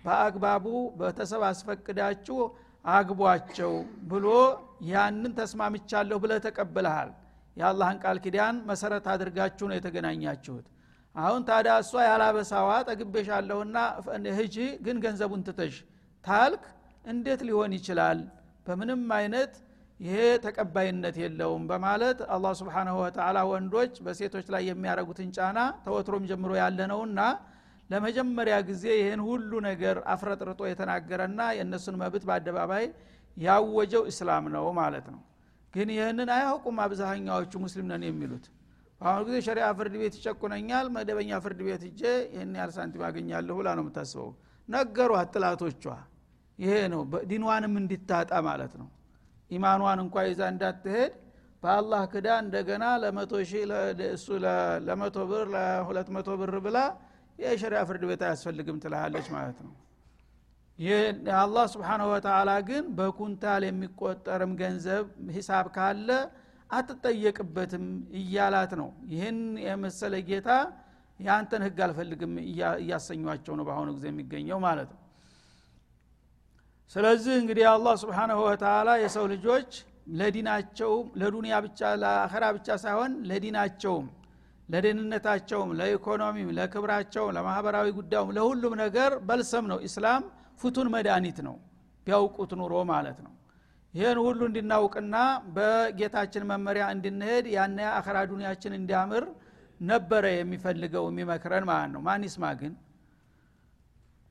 በአግባቡ 0.04 0.66
በተሰብ 1.00 1.44
አስፈቅዳችሁ 1.50 2.38
አግቧቸው 2.86 3.74
ብሎ 4.12 4.26
ያንን 4.92 5.34
ተስማምቻለሁ 5.40 6.20
ብለህ 6.24 6.40
ተቀብለሃል። 6.48 7.12
የአላህን 7.58 8.00
ቃል 8.04 8.18
ኪዳን 8.26 8.56
መሰረት 8.70 9.06
አድርጋችሁ 9.14 9.66
ነው 9.70 9.78
የተገናኛችሁት። 9.78 10.66
አሁን 11.16 11.42
ታዲያ 11.50 11.74
እሷ 11.84 11.94
ያላበሳዋ 12.08 12.70
ጠግቤሻለሁና 12.90 13.76
ህጂ 14.40 14.56
ግን 14.86 14.98
ገንዘቡን 15.06 15.46
ትተሽ 15.48 15.76
ታልክ 16.26 16.64
እንዴት 17.06 17.42
ሊሆን 17.48 17.74
ይችላል 17.78 18.20
በምንም 18.66 19.04
አይነት 19.18 19.54
ይሄ 20.00 20.16
ተቀባይነት 20.46 21.16
የለውም 21.22 21.64
በማለት 21.70 22.20
አላህ 22.36 22.54
ስብሓናሁ 22.60 22.96
ወተላ 23.04 23.38
ወንዶች 23.52 23.94
በሴቶች 24.06 24.48
ላይ 24.54 24.64
የሚያደረጉትን 24.70 25.30
ጫና 25.38 25.60
ተወትሮም 25.86 26.24
ጀምሮ 26.32 26.52
ያለ 26.60 26.80
ነውና 26.92 27.20
ለመጀመሪያ 27.90 28.56
ጊዜ 28.70 28.86
ይህን 29.00 29.22
ሁሉ 29.28 29.52
ነገር 29.68 29.98
አፍረጥርጦ 30.14 30.62
የተናገረና 30.70 31.42
የእነሱን 31.58 31.98
መብት 32.02 32.24
በአደባባይ 32.30 32.86
ያወጀው 33.38 34.04
እስላም 34.12 34.46
ነው 34.56 34.66
ማለት 34.80 35.08
ነው። 35.14 35.22
ግን 35.74 35.90
ይህንን 35.96 36.30
አያውቁም 36.36 36.78
አብዛኛዎቹ 36.84 37.54
ሙስሊም 37.64 37.88
ነን 37.92 38.04
የሚሉት። 38.08 38.46
በአሁኑ 39.02 39.22
ጊዜ 39.28 39.38
ሸሪያ 39.48 39.66
ፍርድ 39.78 39.96
ቤት 40.02 40.14
ይጨቁነኛል 40.20 40.88
መደበኛ 40.96 41.40
ፍርድ 41.46 41.62
ቤት 41.68 41.82
እጄ 41.90 42.02
ይህን 42.28 42.52
ያህል 42.60 42.72
ሳንቲም 42.76 43.04
አገኛለሁ 43.08 43.56
ብላ 43.60 43.70
ነው 43.78 43.84
የምታስበው። 43.86 44.30
ነገሯት 44.70 45.30
ጥላቶቿ 45.36 45.84
ይሄ 46.60 46.74
ነው። 46.94 47.02
ዲንዋንም 47.30 47.74
እንዲታጣ 47.82 48.32
ማለት 48.48 48.74
ነው። 48.82 48.88
ኢማኗን 49.52 50.00
እንኳ 50.04 50.16
ይዛ 50.28 50.42
እንዳትሄድ 50.54 51.14
በአላህ 51.64 52.02
ክዳ 52.12 52.28
እንደገና 52.44 52.86
ለመቶ 53.04 53.34
ሺህ 53.50 53.64
እሱ 54.10 54.26
ለመቶ 54.88 55.18
ብር 55.30 55.46
ለሁለት 55.56 56.10
መቶ 56.16 56.30
ብር 56.42 56.56
ብላ 56.66 56.78
የሸሪያ 57.40 57.80
ፍርድ 57.88 58.04
ቤት 58.10 58.22
አያስፈልግም 58.28 58.78
ትልሃለች 58.84 59.28
ማለት 59.36 59.60
ነው። 59.66 59.74
አላህ 61.40 61.66
ስብሓንሁ 61.74 62.08
ወተላ 62.14 62.52
ግን 62.68 62.86
በኩንታል 62.98 63.64
የሚቆጠርም 63.68 64.54
ገንዘብ 64.62 65.06
ሂሳብ 65.36 65.68
ካለ 65.76 66.10
አትጠየቅበትም 66.70 67.86
እያላት 68.20 68.72
ነው። 68.82 68.90
ይህን 69.12 69.38
የመሰለ 69.66 70.16
ጌታ 70.30 70.50
የአንተን 71.20 71.64
ህግ 71.66 71.78
አልፈልግም 71.86 72.34
እያሰኟቸው 72.80 73.54
ነው 73.60 73.66
በአሁኑ 73.68 73.90
ጊዜ 73.98 74.06
የሚገኘው 74.12 74.60
ማለት 74.66 74.90
ነው 74.94 75.02
ስለዚህ 76.92 77.34
እንግዲህ 77.42 77.66
አላህ 77.72 77.94
ስብሓንሁ 78.02 78.40
ወተላ 78.48 78.90
የሰው 79.04 79.26
ልጆች 79.34 79.70
ለዲናቸውም 80.20 81.06
ለዱንያ 81.22 81.56
ብቻ 81.66 81.92
ለአኸራ 82.02 82.46
ብቻ 82.58 82.68
ሳይሆን 82.84 83.14
ለዲናቸውም 83.30 84.06
ለደህንነታቸውም 84.70 85.72
ለኢኮኖሚም 85.80 86.50
ለክብራቸውም 86.58 87.34
ለማህበራዊ 87.38 87.88
ጉዳዩም 87.98 88.30
ለሁሉም 88.38 88.74
ነገር 88.84 89.12
በልሰም 89.28 89.66
ነው። 89.72 89.80
ኢስላም 89.88 90.24
ፍቱን 90.62 90.88
መድኃኒት 90.96 91.40
ነው። 91.48 91.56
ቢያውቁት 92.08 92.52
ኑሮ 92.60 92.76
ማለት 92.92 93.18
ነው። 93.26 93.34
ይህን 93.94 94.18
ሁሉ 94.24 94.40
እንድናውቅና 94.50 95.16
በጌታችን 95.56 96.44
መመሪያ 96.52 96.86
እንድንሄድ 96.96 97.46
ያነ 97.56 97.80
አኸራ 97.98 98.18
ዱንያችን 98.32 98.74
እንዲያምር 98.80 99.26
ነበረ 99.82 100.26
የሚፈልገው 100.34 101.06
የሚመክረን 101.10 101.66
ማለት 101.70 101.92
ነው። 101.96 102.02
ማን 102.08 102.26
ይስማ 102.28 102.46
ግን 102.62 102.74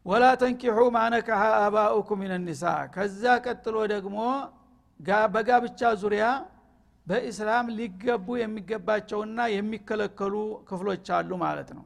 ወላ 0.07 0.25
ተንኪሑ 0.41 0.79
ማነካሀ 0.95 1.43
አባኡኩም 1.61 2.19
ምን 2.23 2.33
ኒሳ። 2.47 2.65
ከዛ 2.95 3.23
ቀጥሎ 3.45 3.77
ደግሞ 3.93 4.17
በጋብቻ 5.35 5.81
ዙሪያ 6.03 6.25
በኢስላም 7.07 7.67
ሊገቡ 7.79 8.27
የሚገባቸውና 8.41 9.39
የሚከለከሉ 9.55 10.35
ክፍሎች 10.69 11.09
አሉ 11.17 11.31
ማለት 11.45 11.71
ነው። 11.79 11.85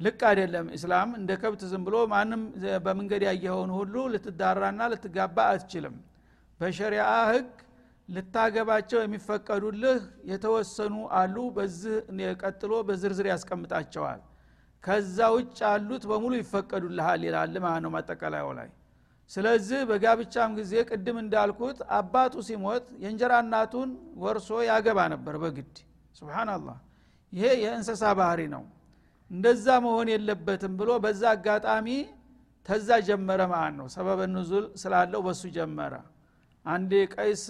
ልቅ 0.00 0.20
አይደለም 0.30 0.66
እስላም 0.76 1.10
እንደ 1.18 1.30
ከብት 1.42 1.62
ዝም 1.70 1.82
ብሎ 1.86 1.96
ማንም 2.12 2.42
በመንገድ 2.84 3.22
ያየኸውን 3.28 3.70
ሁሉ 3.78 3.94
ልትዳራና 4.12 4.82
ልትጋባ 4.92 5.46
አትችልም። 5.52 5.96
በሸሪአ 6.60 7.06
ህግ 7.30 7.50
ልታገባቸው 8.08 9.00
የሚፈቀዱልህ 9.02 10.00
የተወሰኑ 10.30 10.94
አሉ። 11.20 11.36
በዚህ 11.56 11.96
ቀጥሎ 12.42 12.72
በዝርዝር 12.88 13.26
ያስቀምጣቸዋል 13.32 14.20
ከዛ 14.84 15.18
ውጭ 15.34 15.58
ያሉት 15.66 16.04
በሙሉ 16.10 16.32
ይፈቀዱልሃል 16.40 17.20
ይላል 17.26 17.54
ማለት 17.64 17.82
ነው 17.84 17.90
ማጠቃለያው 17.94 18.50
ላይ። 18.58 18.68
ስለዚህ 19.30 19.80
በጋብቻም 19.90 20.50
ጊዜ 20.58 20.72
ቅድም 20.88 21.18
እንዳልኩት 21.22 21.78
አባቱ 21.98 22.34
ሲሞት 22.48 22.86
የእንጀራ 23.02 23.34
እናቱን 23.44 23.90
ወርሶ 24.22 24.48
ያገባ 24.68 24.98
ነበር 25.14 25.34
በግድ። 25.42 25.76
ስብናላህ 26.18 26.78
ይሄ 27.32 27.44
የእንስሳ 27.62 28.02
ባህሪ 28.18 28.40
ነው። 28.54 28.64
እንደዛ 29.30 29.66
መሆን 29.84 30.08
የለበትም 30.12 30.72
ብሎ 30.80 30.90
በዛ 31.04 31.22
አጋጣሚ 31.36 31.86
ተዛ 32.66 32.88
ጀመረ 33.06 33.40
ማለት 33.52 33.74
ነው። 33.78 33.86
ሰበበ 33.94 34.20
ንዙል 34.34 34.66
ስላለው 34.82 35.20
በሱ 35.26 35.42
ጀመረ። 35.56 35.94
አንድ 36.64 36.92
ቀይስ 37.14 37.44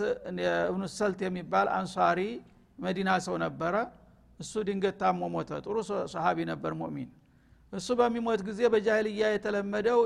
እብኑ 0.68 0.82
ሰልት 0.94 1.20
የሚባል 1.26 1.66
አንሷሪ 1.78 2.20
መዲና 2.78 3.10
ሰው 3.26 3.34
ነበረ። 3.44 3.74
እሱ 4.40 4.52
ድንገት 4.68 4.96
ታሞ 5.02 5.20
ሞተ። 5.34 5.50
ጥሩ 5.64 5.76
ሰሃቢ 6.14 6.38
ነበር 6.52 6.72
ሙእሚን 6.78 7.10
እሱ 7.72 7.88
በሚሞት 7.98 8.40
ጊዜ 8.48 8.60
በጃህልያ 8.72 9.24
የተለመደው 9.34 10.00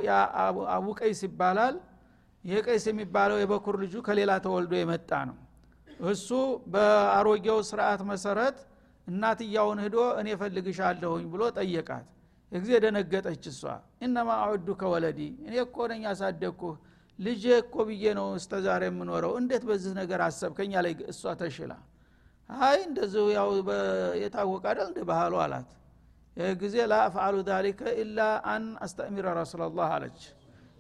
አቡ 0.75 0.87
ቀይስ 1.01 1.21
ይባላል። 1.27 1.77
ይህ 2.45 2.59
ቀይስ 2.67 2.85
የሚባለው 2.91 3.39
የበኩር 3.41 3.77
ልጁ 3.83 3.95
ከሌላ 4.07 4.33
ተወልዶ 4.45 4.73
የመጣ 4.79 5.11
ነው። 5.31 5.37
እሱ 6.09 6.29
በአሮጌው 6.73 7.59
ስርዓት 7.69 8.01
መሰረት 8.11 8.59
እናትያውን 9.07 9.79
ህዶ 9.85 9.97
እኔ 10.21 10.29
ፈልግሻለሁኝ 10.41 11.25
ብሎ 11.33 11.43
ጠየቃት። 11.59 12.07
የጊዜ 12.53 12.73
ደነገጠች 12.85 13.45
እሷ። 13.53 13.63
እነማ 14.07 14.29
አዑዱ 14.43 14.69
ከወለዲ 14.81 15.19
እኔ 15.47 15.55
እኮ 15.65 15.77
ነኝ 15.93 16.03
ያሳደግኩህ። 16.09 16.77
ልጄ 17.19 17.45
እኮ 17.63 17.75
ብዬ 17.89 18.05
ነው 18.19 18.27
እስተ 18.39 18.55
ዛሬ 18.67 18.83
የምኖረው። 18.91 19.33
እንዴት 19.41 19.63
በዚህ 19.69 19.93
ነገር 20.01 20.21
አሰብከኛ 20.27 20.73
ላይ 20.87 20.95
እሷ 21.13 21.35
ተሽላ። 21.41 21.73
አይ 22.51 22.79
እንደዚሁ 22.89 23.25
ያው 23.37 23.49
የታወቀ 24.23 24.65
አይደል? 24.73 24.89
እንደ 24.91 25.01
ባህሉ 25.11 25.35
አላት 25.45 25.71
ይህ 26.37 26.51
ጊዜ 26.61 26.77
ላ 26.87 26.97
አፍዓሉ 27.05 27.37
ዛሊከ 27.47 27.81
ኢላ 28.01 28.19
አን 28.53 28.65
አስተእሚረ 28.85 29.27
ረሱላላህ 29.39 29.91
አለች። 29.97 30.21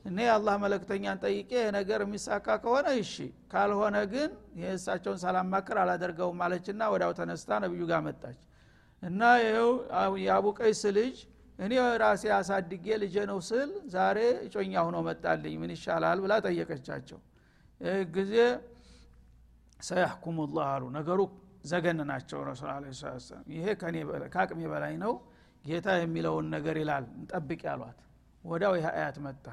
እኔ 0.04 0.18
የአላህ 0.26 0.54
መለክተኛን 0.64 1.18
ጠይቄ 1.24 1.50
ነገር 1.76 2.00
የሚሳካ 2.04 2.46
ከሆነ 2.62 2.88
እሺ 3.00 3.14
ካልሆነ 3.52 3.96
ግን 4.12 4.30
የእሳቸውን 4.60 5.18
ሳላማክር 5.22 5.78
አላደርገውም 5.82 6.42
አለችና 6.46 6.82
ወዳው 6.92 7.12
ተነስታ 7.18 7.50
ነብዩ 7.64 7.80
ጋር 7.90 8.02
መጣች። 8.06 8.38
እና 9.02 9.22
ይኸው 9.42 9.70
የአቡ 10.24 10.46
ቀይስ 10.58 10.82
ልጅ 10.96 11.16
እኔ 11.58 11.72
ራሴ 12.02 12.24
አሳድጌ 12.38 12.86
ልጄ 13.02 13.16
ነው 13.30 13.38
ስል 13.48 13.70
ዛሬ 13.92 14.18
እጮኛ 14.46 14.74
ሁኖ 14.86 14.96
መጣልኝ 15.08 15.54
ምን 15.62 15.70
ይሻላል 15.74 16.18
ብላ 16.24 16.34
ጠየቀቻቸው። 16.46 17.18
ይህ 17.80 18.00
ጊዜ 18.16 18.34
ሰያሕኩም 19.80 20.36
አሉ። 20.66 20.82
ነገሩ 20.96 21.20
ዘገን 21.64 21.98
ናቸው 22.10 22.38
ረሱል 22.48 22.70
አለ 22.74 22.84
ሰላም። 23.00 23.46
ይሄ 23.54 23.66
ከአቅሜ 24.34 24.60
በላይ 24.72 24.94
ነው 25.04 25.14
ጌታ 25.66 25.88
የሚለውን 25.98 26.46
ነገር 26.54 26.76
ይላል። 26.82 27.04
እንጠብቅ 27.16 27.60
ያሏት። 27.68 27.98
ወዳው 28.44 28.74
ይህ 28.78 28.86
አያት 28.92 29.16
መጣ። 29.24 29.44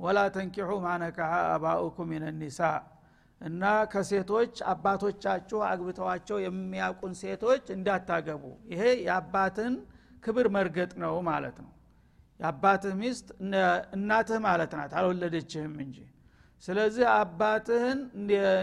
ወላ 0.00 0.18
ተንኪሑ 0.34 0.70
ማነካሀ 0.84 1.32
አባኡኩም 1.54 2.08
ምን 2.12 2.24
ኒሳ። 2.40 2.60
እና 3.40 3.62
ከሴቶች 3.92 4.54
አባቶቻችሁ 4.72 5.58
አግብተዋቸው 5.66 6.38
የሚያውቁን 6.44 7.12
ሴቶች 7.20 7.64
እንዳታገቡ። 7.74 8.44
ይሄ 8.72 8.82
የአባትን 9.06 9.74
ክብር 10.24 10.46
መርገጥ 10.56 10.92
ነው 11.02 11.14
ማለት 11.28 11.58
ነው። 11.64 11.72
የአባትህ 12.40 12.92
ሚስት 13.00 13.26
እናትህ 13.96 14.38
ማለት 14.46 14.72
ናት 14.78 14.92
አልወለደችህም 14.98 15.74
እንጂ። 15.84 15.98
ስለዚህ 16.64 17.06
አባትህን 17.16 17.98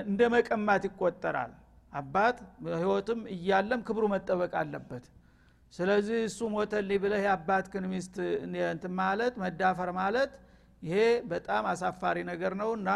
እንደ 0.05 0.21
መቀማት 0.33 0.83
ይቆጠራል። 0.89 1.53
አባት 1.93 2.37
በህይወትም 2.63 3.19
እያለም 3.35 3.81
ክብሩ 3.87 4.05
መጠበቅ 4.13 4.53
አለበት 4.61 5.05
ስለዚህ 5.75 6.17
እሱ 6.27 6.39
ሞተልኝ 6.53 6.99
ብለህ 7.03 7.21
የአባትክን 7.25 7.85
ሚስት 7.91 8.15
እንትን 8.67 8.93
ማለት 8.99 9.33
መዳፈር 9.43 9.89
ማለት 9.99 10.31
ይሄ 10.81 10.97
በጣም 11.31 11.63
አሳፋሪ 11.71 12.17
ነገር 12.31 12.53
ነው 12.61 12.69
እና 12.77 12.89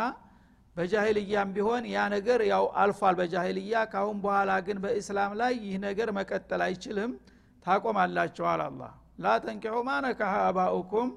በጃሂልያም 0.76 1.50
ቢሆን 1.56 1.84
ያ 1.92 2.00
ነገር 2.14 2.40
ያው 2.50 2.66
አልፏል 2.82 3.16
በጃሂልያ። 3.20 3.76
ካሁን 3.94 4.18
በኋላ 4.26 4.52
ግን 4.68 4.78
በእስላም 4.84 5.34
ላይ 5.42 5.54
ይህ 5.64 5.78
ነገር 5.88 6.10
መቀጠል 6.18 6.62
አይችልም። 6.68 7.12
ታቆማላችኋል 7.66 8.62
አላ 8.68 8.82
ላ 9.20 9.34
ተንኪሑ 9.44 9.76
ማነካሀ 9.88 10.36
አባኡኩም። 10.50 11.10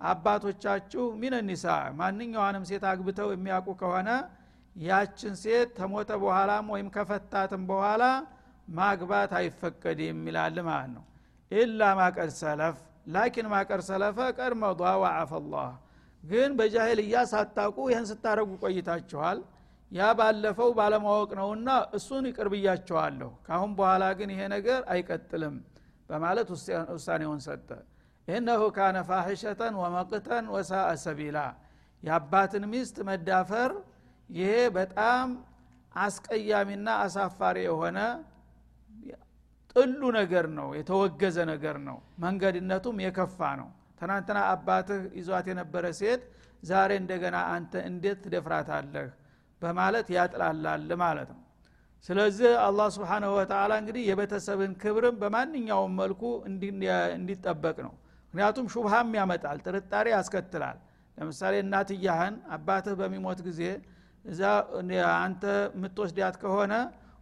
አባቶቻችሁ 0.00 1.04
ሚን 1.20 1.34
ማንኛዋንም 1.98 2.66
ሴት 2.68 2.84
አግብተው 2.90 3.30
የሚያውቁ 3.34 3.68
ከሆነ 3.80 4.10
ያችን 4.76 5.34
ሴት 5.42 5.70
ተሞተ 5.78 6.10
በኋላም 6.22 6.66
ወይም 6.74 6.88
ከፈታትም 6.96 7.62
በኋላ 7.70 8.02
ማግባት 8.68 9.30
አይፈቀድም 9.38 10.18
ይላል 10.28 10.56
ማለት 10.68 10.90
ነው። 10.96 11.04
ኢላ 11.50 11.82
ማቀድ 11.98 12.30
ሰለፍ 12.40 12.76
ላኪን 13.08 13.46
ማቀድ 13.52 13.80
ሰለፈ 13.88 14.18
ቀድ 14.38 14.54
ላህ። 15.52 15.70
ግን 16.22 16.50
በጃሂልያ 16.58 17.16
ሳታቁ 17.32 17.76
ይህን 17.90 18.06
ስታረጉ 18.10 18.50
ቆይታችኋል። 18.62 19.38
ያ 19.92 20.08
ባለፈው 20.18 20.70
ባለማወቅ 20.78 21.30
ነውና 21.38 21.68
እሱን 21.96 22.24
ይቅር 22.30 22.48
ብያቸዋለሁ 22.54 23.30
ካሁን 23.46 23.70
በኋላ 23.78 24.04
ግን 24.18 24.30
ይሄ 24.34 24.40
ነገር 24.54 24.80
አይቀጥልም 24.94 25.54
በማለት 26.10 26.48
ውሳኔውን 26.94 27.40
ሰጠ። 27.46 27.68
ኢነሁ 28.28 28.62
ካነ 28.76 28.96
ፋሒሸተን 29.08 29.74
ወመቅተን 29.82 30.46
ወሳአ 30.54 30.88
ሰቢላ። 31.04 31.38
የአባትን 32.02 32.64
ሚስት 32.72 32.96
መዳፈር 33.08 33.70
ይሄ 34.30 34.50
በጣም 34.76 35.28
አስቀያሚና 35.96 36.88
አሳፋሪ 37.04 37.56
የሆነ 37.64 37.98
ጥሉ 39.72 40.02
ነገር 40.18 40.46
ነው 40.58 40.68
የተወገዘ 40.78 41.38
ነገር 41.50 41.76
ነው። 41.88 41.96
መንገድነቱም 42.24 42.96
የከፋ 43.04 43.40
ነው። 43.60 43.68
ትናንትና 44.00 44.38
አባትህ 44.52 45.00
ይዟት 45.18 45.46
የነበረ 45.50 45.84
ሴት 46.00 46.22
ዛሬ 46.62 46.90
እንደገና 47.02 47.36
አንተ 47.54 47.72
እንዴት 47.88 48.18
ትደፍራታለህ 48.24 49.08
በማለት 49.62 50.06
ያጥላላል 50.16 50.90
ማለት 51.02 51.30
ነው። 51.34 51.42
ስለዚህ 52.08 52.50
አላህ 52.66 52.88
ስብሓንሁ 52.96 53.30
ወተላ 53.36 53.72
እንግዲህ 53.82 54.02
የቤተሰብን 54.08 54.72
ክብርም 54.82 55.16
በማንኛውም 55.22 55.94
መልኩ 56.00 56.22
እንዲጠበቅ 57.16 57.76
ነው። 57.86 57.94
ምክንያቱም 58.34 58.66
ሹብሃም 58.72 59.10
ያመጣል 59.18 59.58
ጥርጣሬ 59.66 60.06
ያስከትላል። 60.14 60.78
ለምሳሌ 61.18 61.54
እናትያህን 61.64 62.34
አባትህ 62.56 62.94
በሚሞት 63.00 63.40
ጊዜ 63.46 63.62
እዛ 64.24 64.42
አንተ 65.18 65.42
የምትወስዳት 65.74 66.36
ከሆነ 66.42 66.72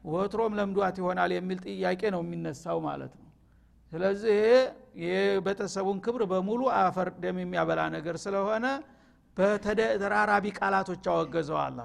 ወትሮም 0.07 0.53
ለምዷት 0.59 0.97
ይሆናል 1.01 1.31
የሚል 1.37 1.59
ጥያቄ 1.67 2.03
ነው 2.15 2.21
የሚነሳው 2.25 2.79
ማለት 2.87 3.13
ነው። 3.17 3.25
ስለዚህ 3.93 4.39
የቤተሰቡን 5.05 5.99
ክብር 6.05 6.23
በሙሉ 6.31 6.63
አፈር 6.77 7.09
ደም 7.23 7.37
የሚያበላ 7.43 7.81
ነገር 7.97 8.17
ስለሆነ 8.25 8.67
በተደራራቢ 9.37 10.47
ቃላቶች 10.59 11.05
አወገዘው 11.13 11.59
አላ 11.63 11.81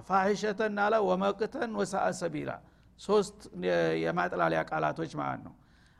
አለ 0.81 0.95
ወመቅተን 1.07 1.71
ወሳአ 1.79 2.05
ሶስት 2.99 3.37
የማጥላሊያ 4.03 4.61
ቃላቶች 4.69 5.11
ማለት 5.21 5.41
ነው። 5.47 5.53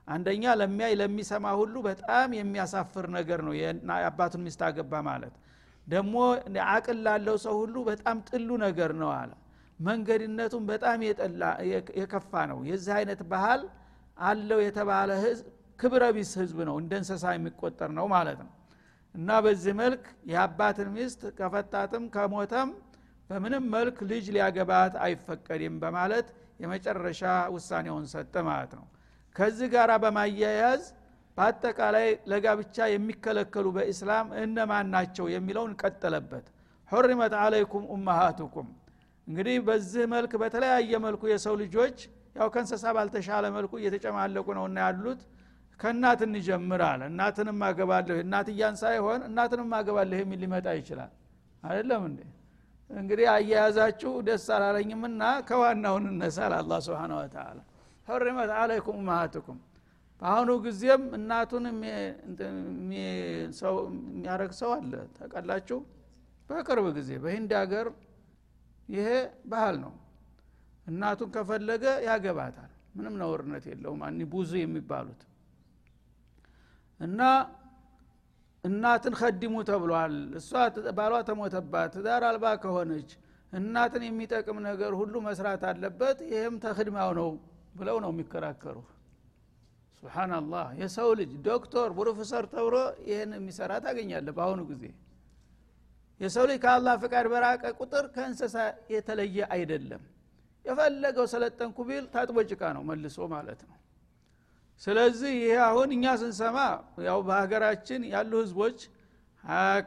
አንደኛ 0.07 0.43
ለሚያይ 0.59 0.93
ለሚሰማ 1.01 1.45
ሁሉ 1.59 1.75
በጣም 1.87 2.29
የሚያሳፍር 2.37 3.05
ነገር 3.17 3.39
ነው። 3.47 3.53
የአባቱን 3.57 4.43
ሚስት 4.45 4.61
አገባ 4.67 4.93
ማለት። 5.07 5.35
ደግሞ 5.87 6.15
አቅል 6.69 6.99
ላለው 7.05 7.37
ሰው 7.45 7.55
ሁሉ 7.61 7.75
በጣም 7.89 8.17
ጥሉ 8.29 8.49
ነገር 8.65 8.91
ነው 9.01 9.11
አለ 9.13 9.31
መንገድነቱም 9.81 10.63
በጣም 10.71 10.99
የከፋ 11.97 12.31
ነው። 12.51 12.59
የዚህ 12.69 12.93
አይነት 12.97 13.21
ባህል 13.31 13.61
አለው 14.23 14.59
የተባለ 14.63 15.11
ህዝብ 15.25 15.45
ክብረ 15.79 16.03
ቢስ 16.15 16.31
ህዝብ 16.41 16.57
ነው። 16.69 16.75
እንደ 16.81 16.93
እንስሳ 17.01 17.25
የሚቆጠር 17.35 17.91
ነው 17.99 18.05
ማለት 18.13 18.39
ነው። 18.45 18.51
እና 19.15 19.29
በዚህ 19.45 19.73
መልክ 19.79 20.03
የአባትን 20.31 20.89
ሚስት 20.95 21.21
ከፈታትም 21.39 22.03
ከሞተም 22.13 22.69
በምንም 23.29 23.63
መልክ 23.73 23.97
ልጅ 24.11 24.25
ሊያገባት 24.35 24.93
አይፈቀድም 25.05 25.75
በማለት 25.83 26.27
የመጨረሻ 26.59 27.21
ውሳኔውን 27.55 28.05
ሰጠ 28.13 28.35
ማለት 28.49 28.73
ነው። 28.79 28.85
ከዚህ 29.35 29.67
ጋር 29.73 29.91
በማያያዝ 30.03 30.83
በአጠቃላይ 31.37 32.07
ለጋብቻ 32.31 32.87
የሚከለከሉ 32.91 33.67
በኢስላም 33.75 34.27
እነማን 34.41 34.87
ናቸው 34.95 35.25
የሚለውን 35.33 35.73
ቀጠለበት። 35.81 36.45
ሑሪመት 36.91 37.33
አለይኩም 37.41 37.83
ኡመሃቱኩም 37.93 38.67
እንግዲህ 39.27 39.55
በዚህ 39.67 40.03
መልክ 40.13 40.31
በተለያየ 40.41 40.93
መልኩ 41.05 41.23
የሰው 41.31 41.55
ልጆች 41.61 41.97
ያው 42.35 42.47
ከእንስሳ 42.53 42.83
ባልተሻለ 42.95 43.45
መልኩ 43.55 43.71
እየተጨማለቁ 43.79 44.47
ነውና 44.57 44.77
ያሉት። 44.85 45.21
ከእናት 45.79 46.19
እንጀምር 46.25 46.81
አለ 46.87 47.01
እናትንም 47.11 47.59
አገባለሁ 47.67 48.15
እናትያን 48.23 48.75
ሳይሆን 48.81 49.21
እናትንም 49.27 49.71
አገባለሁ 49.77 50.17
የሚል 50.21 50.39
ሊመጣ 50.43 50.67
ይችላል። 50.79 51.11
አይደለም 51.63 52.03
እንዴ? 52.09 52.19
እንግዲህ 52.89 53.27
አያያዛችሁ 53.33 54.11
ደስ 54.27 54.45
አላለኝምና 54.55 55.21
ከዋናውን 55.47 56.05
እነሳል 56.11 56.53
አላ 56.57 56.79
ስብን 56.85 57.11
ወተላ 57.19 57.57
ሑሪመት 58.07 58.51
አለይኩም 58.59 58.97
ኡመሃቱኩም። 59.01 59.59
በአሁኑ 60.21 60.49
ጊዜም 60.65 61.03
እናቱን 61.17 61.65
የሚያረግ 62.93 64.51
ሰው 64.59 64.71
አለ። 64.75 64.93
ታውቃላችሁ? 65.15 65.77
በቅርብ 66.49 66.85
ጊዜ 66.97 67.09
በሂንድ 67.23 67.51
ሀገር 67.61 67.87
ይሄ 68.91 69.07
ባህል 69.51 69.75
ነው። 69.83 69.93
እናቱን 70.87 71.29
ከፈለገ 71.35 71.83
ያገባታል። 72.07 72.67
ምንም 72.95 73.13
ነውርነት 73.21 73.65
የለውም። 73.71 74.01
አኒ 74.07 74.19
ብዙ 74.31 74.51
የሚባሉት 74.59 75.21
እና 76.99 77.19
እናትን 78.63 79.13
ከዲሙ 79.19 79.55
ተብሏል። 79.69 80.15
እሷ 80.39 80.49
ባሏ 80.97 81.13
ተሞተባት። 81.29 81.91
ትዳር 81.95 82.23
አልባ 82.29 82.45
ከሆነች 82.63 83.11
እናትን 83.53 84.03
የሚጠቅም 84.07 84.57
ነገር 84.67 84.91
ሁሉ 84.99 85.13
መስራት 85.27 85.63
አለበት። 85.69 86.17
ይህም 86.31 86.55
ተክድማው 86.65 87.11
ነው 87.19 87.29
ብለው 87.75 87.97
ነው 88.03 88.11
የሚከራከሩ 88.13 88.77
ስብናላህ 89.97 90.67
የሰው 90.81 91.09
ልጅ 91.19 91.31
ዶክተር 91.47 91.89
ፕሮፌሰር 91.97 92.45
ተብሎ 92.53 92.75
ይህን 93.07 93.31
የሚሰራ 93.37 93.71
ታገኛለ 93.85 94.27
በአሁኑ 94.37 94.61
ጊዜ 94.71 94.83
የሰው 96.21 96.45
ልጅ 96.49 96.57
ከአላህ 96.63 96.95
ፍቃድ 97.03 97.25
በራቀ 97.31 97.63
ቁጥር 97.79 98.05
ከእንስሳ 98.15 98.55
የተለየ 98.93 99.37
አይደለም። 99.55 100.01
የፈለገው 100.65 101.25
ሰለጠንኩ 101.31 101.77
ቢል 101.87 102.05
ታጥቦ 102.13 102.37
ጭቃ 102.49 102.63
ነው 102.75 102.83
መልሶ 102.89 103.27
ማለት 103.33 103.61
ነው። 103.69 103.77
ስለዚህ 104.81 105.31
ይሄ 105.39 105.55
አሁን 105.67 105.89
እኛ 105.95 106.05
ስንሰማ 106.21 106.57
ያው 107.07 107.19
በሀገራችን 107.27 108.01
ያሉ 108.13 108.31
ህዝቦች 108.43 108.77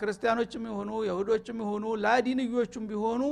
ክርስቲያኖችም 0.01 0.63
ይሁኑ 0.71 0.91
የሁዶችም 1.07 1.59
ይሁኑ 1.65 1.85
ላዲንዮቹም 2.05 2.85
ቢሆኑ 2.91 3.23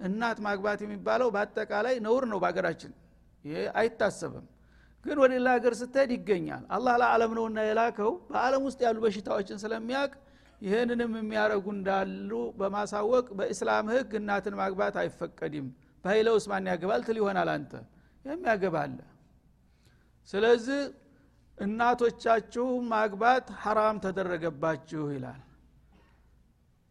እናት 0.00 0.38
ማግባት 0.46 0.80
የሚባለው 0.84 1.28
በአጠቃላይ 1.34 1.94
ነውር 2.06 2.24
ነው 2.32 2.38
በሀገራችን። 2.42 2.92
ይሄ 3.44 3.60
አይታሰብም። 3.80 4.46
ግን 5.04 5.16
ወደ 5.22 5.30
ሌላ 5.34 5.48
ሀገር 5.56 5.74
ስትሄድ 5.80 6.10
ይገኛል። 6.16 6.64
አላህ 6.76 6.94
ለዓለም 7.02 7.32
ነውና 7.38 7.60
የላከው 7.66 8.10
በአለም 8.30 8.62
ውስጥ 8.68 8.80
ያሉ 8.86 8.98
በሽታዎችን 9.04 9.60
ስለሚያውቅ 9.62 10.12
ይህንንም 10.60 11.12
የሚያደረጉ 11.18 11.66
እንዳሉ 11.76 12.30
በማሳወቅ 12.58 13.26
በእስላም 13.38 13.86
ህግ 13.94 14.10
እናትን 14.20 14.54
ማግባት 14.60 14.96
አይፈቀድም 15.02 15.68
በኃይለ 16.04 16.28
ውስማን 16.36 16.68
ያገባል 16.72 17.02
ትል 17.06 17.18
ይሆናል 17.20 17.50
አንተ 17.54 17.72
የሚያገባለ 18.24 18.98
ስለዚህ 20.28 20.80
እናቶቻችሁ 21.58 22.66
ማግባት 22.92 23.46
ሐራም 23.62 23.96
ተደረገባችሁ 24.04 25.02
ይላል 25.14 25.40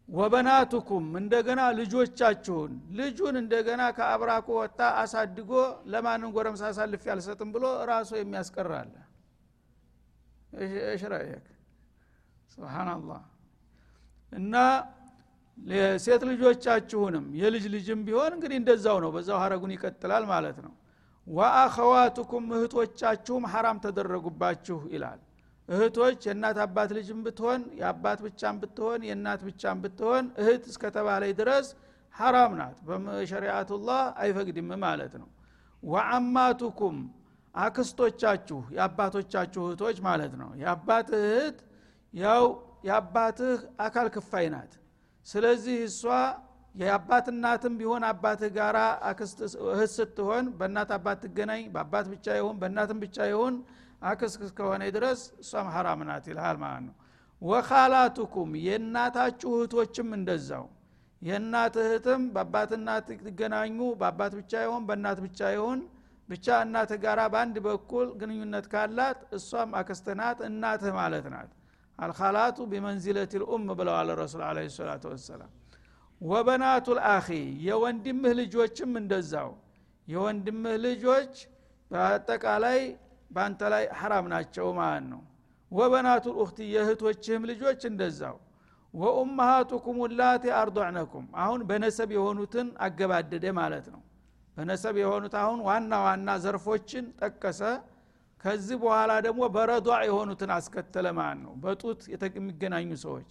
ወበናቱኩም 0.08 1.04
እንደገና 1.20 1.62
ልጆቻችሁን 1.78 2.72
ልጁን 2.98 3.34
እንደገና 3.40 3.82
ከአብራኩ 3.96 4.48
ወጣ 4.60 4.80
አሳድጎ 5.02 5.50
ለማንም 5.92 6.32
ጎረምሳ 6.36 6.62
አሳልፍ 6.70 7.02
ያልሰጥም 7.10 7.50
ብሎ 7.56 7.66
ራሱ 7.90 8.10
የሚያስቀራለ 8.18 8.94
እሽራየክ 10.94 11.46
ስብናላህ 12.54 13.20
እና 14.32 14.54
ሴት 16.02 16.22
ልጆቻችሁንም 16.28 17.24
የልጅ 17.40 17.64
ልጅም 17.74 18.00
ቢሆን 18.06 18.32
እንግዲህ 18.36 18.56
እንደዛው 18.60 18.98
ነው። 19.04 19.10
በዛው 19.14 19.38
ሀረጉን 19.42 19.72
ይቀጥላል 19.74 20.24
ማለት 20.30 20.58
ነው። 20.66 20.72
ወአኸዋቱኩም 21.26 22.44
እህቶቻችሁም 22.56 23.44
ሐራም 23.52 23.78
ተደረጉባችሁ 23.84 24.78
ይላል። 24.94 25.20
እህቶች 25.68 26.20
የእናት 26.26 26.58
አባት 26.64 26.90
ልጅም 26.98 27.18
ብትሆን 27.26 27.60
የአባት 27.80 28.20
ብቻም 28.24 28.56
ብትሆን 28.62 29.00
የእናት 29.08 29.40
ብቻም 29.48 29.78
ብትሆን 29.84 30.24
እህት 30.40 30.64
እስከተባለይ 30.72 31.32
ድረስ 31.40 31.66
ሐራም 32.14 32.52
ናት። 32.58 32.78
በሸሪአቱላህ 32.86 34.00
አይፈቅድም 34.22 34.70
ማለት 34.82 35.12
ነው። 35.20 35.28
ወአማቱኩም 35.82 36.96
አክስቶቻችሁ 37.54 38.58
የአባቶቻችሁ 38.76 39.62
እህቶች 39.68 39.96
ማለት 40.02 40.34
ነው። 40.40 40.50
የአባት 40.62 41.08
እህት 41.20 41.58
ያው 42.14 42.44
የአባትህ 42.84 43.56
አካል 43.80 44.06
ክፋይ 44.14 44.46
ናት። 44.54 44.72
ስለዚህ 45.26 45.76
እሷ 45.88 46.02
የአባት 46.74 47.26
እናትም 47.32 47.74
ቢሆን 47.78 48.02
አባትህ 48.10 48.50
ጋራ 48.56 48.78
እህት 49.68 49.90
ስትሆን 49.96 50.44
በእናት 50.58 50.90
አባት 50.96 51.18
ትገናኝ 51.24 51.62
በአባት 51.74 52.06
ብቻ 52.12 52.26
ይሁን 52.38 52.56
በእናትም 52.60 52.98
ብቻ 53.04 53.26
ይሁን 53.30 53.54
አክስክ 54.02 54.42
እስከሆነ 54.46 54.82
ድረስ 54.96 55.22
እሷም 55.42 55.68
ሐራም 55.74 56.02
ናት 56.08 56.26
ይልሃል 56.30 56.58
ማለት 56.62 56.82
ነው። 56.86 56.94
ወካላቱኩም 57.42 58.50
የእናታችሁ 58.66 59.50
እህቶችም 59.58 60.08
እንደዛው። 60.18 60.66
የእናት 61.22 61.74
እህትም 61.82 62.22
በአባት 62.34 62.70
እናት 62.76 63.08
ትገናኙ 63.20 63.78
በአባት 64.00 64.32
ብቻ 64.40 64.52
ይሁን 64.64 64.82
በእናት 64.88 65.18
ብቻ 65.26 65.40
ይሁን 65.56 65.80
ብቻ 66.28 66.46
እናትህ 66.64 66.98
ጋራ 67.04 67.20
በአንድ 67.32 67.56
በኩል 67.66 68.08
ግንኙነት 68.20 68.66
ካላት 68.72 69.20
እሷም 69.36 69.70
አክስትናት 69.80 70.38
እናትህ 70.48 70.92
ማለት 70.98 71.26
ናት 71.34 71.50
አልካላቱ 72.00 72.58
ቢመንዚለት 72.70 73.32
ልኡም 73.42 73.64
ብለዋል 73.78 74.08
ረሱል 74.20 74.42
አለ 74.46 74.58
ሰላቱ 74.76 75.04
ወሰላም። 75.12 75.50
ወበናቱ 76.20 76.86
ልአኺ 76.98 77.26
የወንድምህ 77.66 78.32
ልጆችም 78.40 78.92
እንደዛው። 79.00 79.50
የወንድምህ 80.08 80.74
ልጆች 80.86 81.32
በአጠቃላይ 81.90 82.80
በአንተ 83.30 83.60
ላይ 83.72 83.84
ሐራም 83.98 84.26
ናቸው 84.32 84.66
ማለት 84.78 85.04
ነው። 85.12 85.20
ወበናቱ 85.72 86.24
ልኡክቲ 86.32 86.58
የእህቶችህም 86.74 87.42
ልጆች 87.50 87.80
እንደዛው። 87.90 88.36
ወኡመሃቱኩም 88.94 89.98
ላቲ 90.20 90.44
አርضዕነኩም 90.60 91.26
አሁን 91.42 91.60
በነሰብ 91.68 92.10
የሆኑትን 92.16 92.68
አገባደደ 92.86 93.44
ማለት 93.60 93.86
ነው። 93.94 94.00
በነሰብ 94.56 94.94
የሆኑት 95.02 95.34
አሁን 95.42 95.58
ዋና 95.68 95.92
ዋና 96.06 96.30
ዘርፎችን 96.44 97.04
ጠቀሰ 97.20 97.60
ከዚህ 98.40 98.76
በኋላ 98.82 99.12
ደግሞ 99.26 99.42
በረዷ 99.54 99.88
የሆኑትን 100.08 100.50
አስከተለ 100.54 101.06
ማለት 101.18 101.40
ነው 101.44 101.52
በጡት 101.62 102.00
የሚገናኙ 102.36 102.90
ሰዎች። 103.04 103.28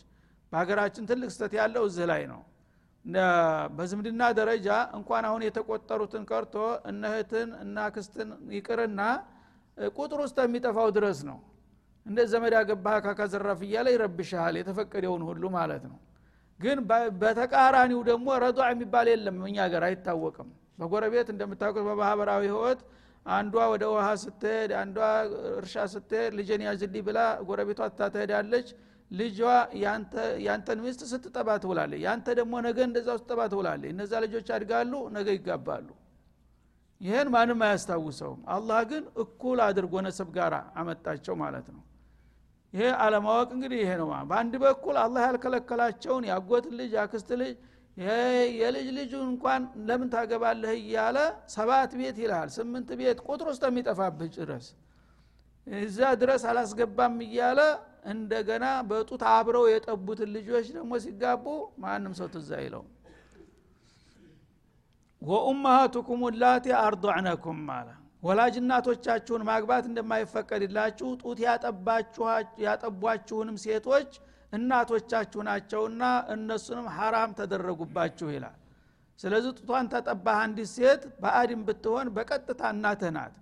በሀገራችን 0.52 1.04
ትልቅ 1.10 1.30
ስተት 1.36 1.54
ያለው 1.60 1.84
እዚህ 1.90 2.06
ላይ 2.12 2.24
ነው። 2.32 2.42
በዝምድና 3.78 4.24
ደረጃ 4.40 4.68
እንኳን 4.98 5.24
አሁን 5.30 5.42
የተቆጠሩትን 5.46 6.24
ቀርቶ 6.30 6.56
እነህትን 6.90 7.50
እና 7.64 7.88
ክስትን 7.96 8.30
ይቅርና 8.58 9.02
ቁጥር 9.94 10.20
ውስጥ 10.24 10.38
የሚጠፋው 10.46 10.90
ድረስ 10.98 11.20
ነው። 11.30 11.38
እንደ 12.06 12.20
ዘመድ 12.32 12.54
ያገባህ 12.58 12.98
ካካዘራፍ 13.06 13.60
እያለ 13.66 13.88
ይረብሻል 13.96 14.56
የተፈቀደውን 14.60 15.24
ሁሉ 15.30 15.44
ማለት 15.58 15.84
ነው። 15.92 15.98
ግን 16.60 16.78
በተቃራኒው 17.22 18.00
ደግሞ 18.10 18.28
ረዷ 18.44 18.60
የሚባል 18.72 19.08
የለም 19.12 19.38
እኛ 19.50 19.58
ሀገር 19.66 19.84
አይታወቅም። 19.90 20.50
በጎረቤት 20.80 21.28
እንደምታውቁት 21.34 21.84
በማህበራዊ 21.88 22.44
ህይወት 22.48 22.82
አንዷ 23.26 23.56
ወደ 23.72 23.84
ውሃ 23.94 24.08
ስትሄድ 24.22 24.72
አንዷ 24.80 24.98
እርሻ 25.54 25.76
ስትሄድ 25.94 26.32
ልጅን 26.40 26.62
ያዝልኝ 26.68 27.04
ብላ 27.08 27.20
ጎረቤቷ 27.48 27.82
ትታትሄዳለች 27.92 28.68
ልጇ 29.12 29.40
ያንተን 30.46 30.80
ሚስት 30.84 31.02
ስትጠባ 31.12 31.50
ትውላለች። 31.64 32.02
ያንተ 32.06 32.28
ደግሞ 32.40 32.54
ነገ 32.68 32.78
እንደዛው 32.88 33.18
ስትጠባ 33.22 33.42
ትውላለች። 33.54 33.92
እነዛ 33.94 34.12
ልጆች 34.26 34.48
አድጋሉ 34.56 34.94
ነገ 35.16 35.28
ይጋባሉ። 35.38 35.88
ይህን 37.02 37.28
ማንም 37.34 37.62
አያስታውሰውም። 37.66 38.42
አላህ 38.56 38.80
ግን 38.90 39.04
እኩል 39.24 39.60
አድርጎ 39.68 39.94
ነሰብ 40.06 40.30
ጋር 40.38 40.54
አመጣቸው 40.80 41.36
ማለት 41.44 41.68
ነው። 41.76 41.84
ይሄ 42.74 42.88
አለማወቅ 43.04 43.50
እንግዲህ 43.56 43.80
ይሄ 43.84 43.92
ነው። 44.02 44.10
በአንድ 44.30 44.54
በኩል 44.64 44.96
አላህ 45.04 45.22
ያልከለከላቸውን 45.28 46.24
ያጎት 46.32 46.66
ልጅ 46.80 46.92
ያክስት 47.00 47.30
ልጅ 47.42 47.54
የልጅ 48.60 48.88
ልጁ 48.98 49.14
እንኳን 49.30 49.62
ለምን 49.88 50.10
ታገባለህ 50.14 50.72
እያለ 50.80 51.18
ሰባት 51.56 51.92
ቤት 52.00 52.18
ይልሃል 52.24 52.50
ስምንት 52.56 52.90
ቤት 53.00 53.20
ቁጥር 53.28 53.48
ውስጥ 53.52 53.64
የሚጠፋብህ 53.70 54.30
ድረስ 54.38 54.68
እዛ 55.68 56.00
ድረስ 56.22 56.44
አላስገባም 56.52 57.18
እያለ 57.26 57.60
እንደገና 58.12 58.66
በጡት 58.90 59.24
አብረው 59.32 59.66
የጠቡትን 59.70 60.30
ልጆች 60.36 60.68
ደግሞ 60.78 60.92
ሲጋቡ 61.06 61.46
ማንም 61.84 62.14
ሰው 62.20 62.28
ትዝ 62.36 62.50
አይለው 62.60 62.84
ወኡመሃቱኩም 65.22 66.22
ላቲ 66.42 66.68
አርضዕነኩም 66.82 67.60
ማለ 67.70 67.88
ወላጅ 68.24 68.56
እናቶቻችሁን 68.62 69.44
ማግባት 69.50 69.84
እንደማይፈቀድላችሁ 69.90 71.10
ጡት 71.22 71.40
ያጠቧችሁንም 72.66 73.58
ሴቶች 73.66 74.10
እናቶቻችሁ 74.54 75.42
ናቸውና 75.48 76.04
እነሱንም 76.34 76.88
ሐራም 76.96 77.32
ተደረጉባችሁ 77.40 78.28
ይላል። 78.36 78.56
ስለዚህ 79.20 79.52
ጡቷን 79.58 79.88
ተጠባህ 79.94 80.38
አንዲት 80.44 80.70
ሴት 80.76 81.02
በአድም 81.22 81.62
ብትሆን 81.68 82.08
በቀጥታ 82.16 82.62
እናትህ 82.76 83.12
ናት። 83.18 83.34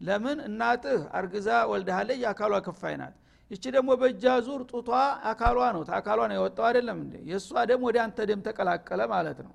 ለምን? 0.00 0.38
እናትህ 0.48 1.00
አርግዛ 1.18 1.48
ወልዳሃለች 1.70 2.18
የአካሏ 2.22 2.54
ክፋይ 2.66 2.94
ናት። 3.00 3.14
ይቺ 3.50 3.64
ደግሞ 3.76 3.90
በእጃ 4.00 4.24
ዙር 4.46 4.62
ጡቷ 4.70 4.88
አካሏ 5.30 5.58
ነው። 5.76 5.82
አካሏ 5.98 6.20
ነው 6.30 6.36
የወጣው 6.38 6.66
አይደለም 6.68 6.98
እንዴ? 7.04 7.14
የእሷ 7.30 7.50
ደም 7.70 7.82
ወደ 7.88 7.96
አንተ 8.04 8.18
ደም 8.30 8.40
ተቀላቀለ 8.46 9.00
ማለት 9.14 9.38
ነው። 9.46 9.52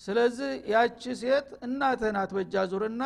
ስለዚህ 0.00 0.50
ያቺ 0.72 1.02
ሴት 1.22 1.48
እናትህ 1.66 2.10
ናት 2.16 2.30
በእጃ 2.36 2.54
ዙርና 2.72 3.02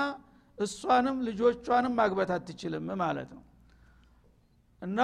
እሷንም 0.58 1.16
ልጆቿንም 1.28 1.94
ማግባት 2.00 2.30
አትችልም 2.34 2.86
ማለት 3.00 3.30
ነው። 3.36 3.42
እና 4.82 5.00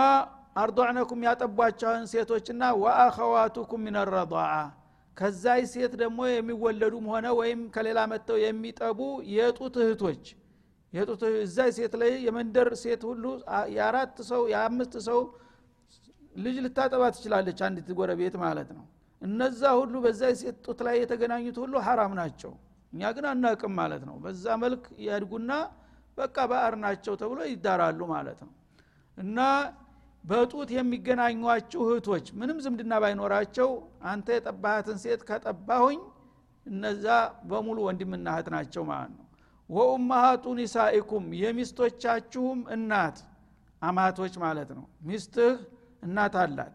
አርዶዕነኩም 0.56 1.20
ያጠቧቸውን 1.26 2.04
ሴቶችና 2.12 2.62
ወአኸዋቱኩም 2.82 3.82
ሚን 3.86 3.96
ረضዓ 4.10 4.44
ከዛይ 5.16 5.62
ሴት 5.72 5.92
ደግሞ 6.00 6.20
የሚወለዱም 6.30 7.06
ሆነ 7.12 7.26
ወይም 7.38 7.60
ከሌላ 7.74 8.00
መጥተው 8.12 8.38
የሚጠቡ 8.42 9.00
የጡት 9.34 9.74
እህቶች 9.82 10.22
የጡት 10.92 11.22
እዛይ 11.42 11.70
ሴት 11.76 11.92
ላይ 12.00 12.12
የመንደር 12.26 12.68
ሴት 12.82 13.02
ሁሉ 13.08 13.24
የአራት 13.74 14.16
ሰው 14.30 14.42
የአምስት 14.52 14.94
ሰው 15.08 15.20
ልጅ 16.36 16.56
ልታጠባ 16.64 17.02
ትችላለች 17.14 17.60
አንዲት 17.66 17.88
ጎረቤት 17.98 18.34
ማለት 18.44 18.70
ነው። 18.76 18.84
እነዛ 19.22 19.62
ሁሉ 19.80 19.94
በዛ 20.04 20.22
ሴት 20.40 20.56
ጡት 20.66 20.80
ላይ 20.86 20.96
የተገናኙት 21.02 21.56
ሁሉ 21.62 21.74
ሀራም 21.86 22.12
ናቸው። 22.20 22.52
እኛ 22.92 23.10
ግን 23.16 23.26
አናቅም 23.32 23.72
ማለት 23.80 24.02
ነው። 24.08 24.16
በዛ 24.24 24.44
መልክ 24.62 24.84
ያድጉና 25.06 25.52
በቃ 26.18 26.36
ባዕር 26.50 26.74
ናቸው 26.84 27.14
ተብሎ 27.20 27.40
ይዳራሉ 27.50 28.00
ማለት 28.14 28.40
ነው። 28.46 28.52
እና 29.16 29.38
በጡት 30.24 30.70
የሚገናኟችሁ 30.74 31.82
እህቶች 31.86 32.26
ምንም 32.40 32.58
ዝምድና 32.64 32.94
ባይኖራቸው 33.02 33.68
አንተ 34.10 34.28
የጠባሃትን 34.36 34.98
ሴት 35.04 35.22
ከጠባሁኝ 35.28 36.00
እነዛ 36.66 37.06
በሙሉ 37.50 37.78
ወንድምና 37.86 38.26
እህት 38.34 38.48
ናቸው 38.54 38.82
ማለት 38.90 39.12
ነው። 39.16 39.26
ወኡማሃቱ 39.70 40.44
ኒሳኢኩም 40.58 41.24
የሚስቶቻችሁም 41.42 42.60
እናት 42.74 43.18
አማቶች 43.82 44.34
ማለት 44.44 44.70
ነው። 44.78 44.84
ሚስትህ 45.08 45.54
እናት 46.02 46.34
አላት። 46.42 46.74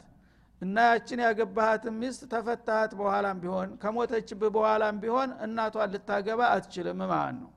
እና 0.61 0.75
ያችን 0.89 1.19
ያገባሃትን 1.25 1.95
ሚስት 2.01 2.21
ተፈታሃት 2.31 2.91
በኋላም 2.99 3.37
ቢሆን 3.43 3.69
ከሞተችብህ 3.81 4.51
በኋላም 4.55 4.95
ቢሆን 5.03 5.31
እናቷን 5.45 5.89
ልታገባ 5.95 6.41
አትችልም 6.55 6.99
ማለት 7.05 7.37
ነው። 7.41 7.51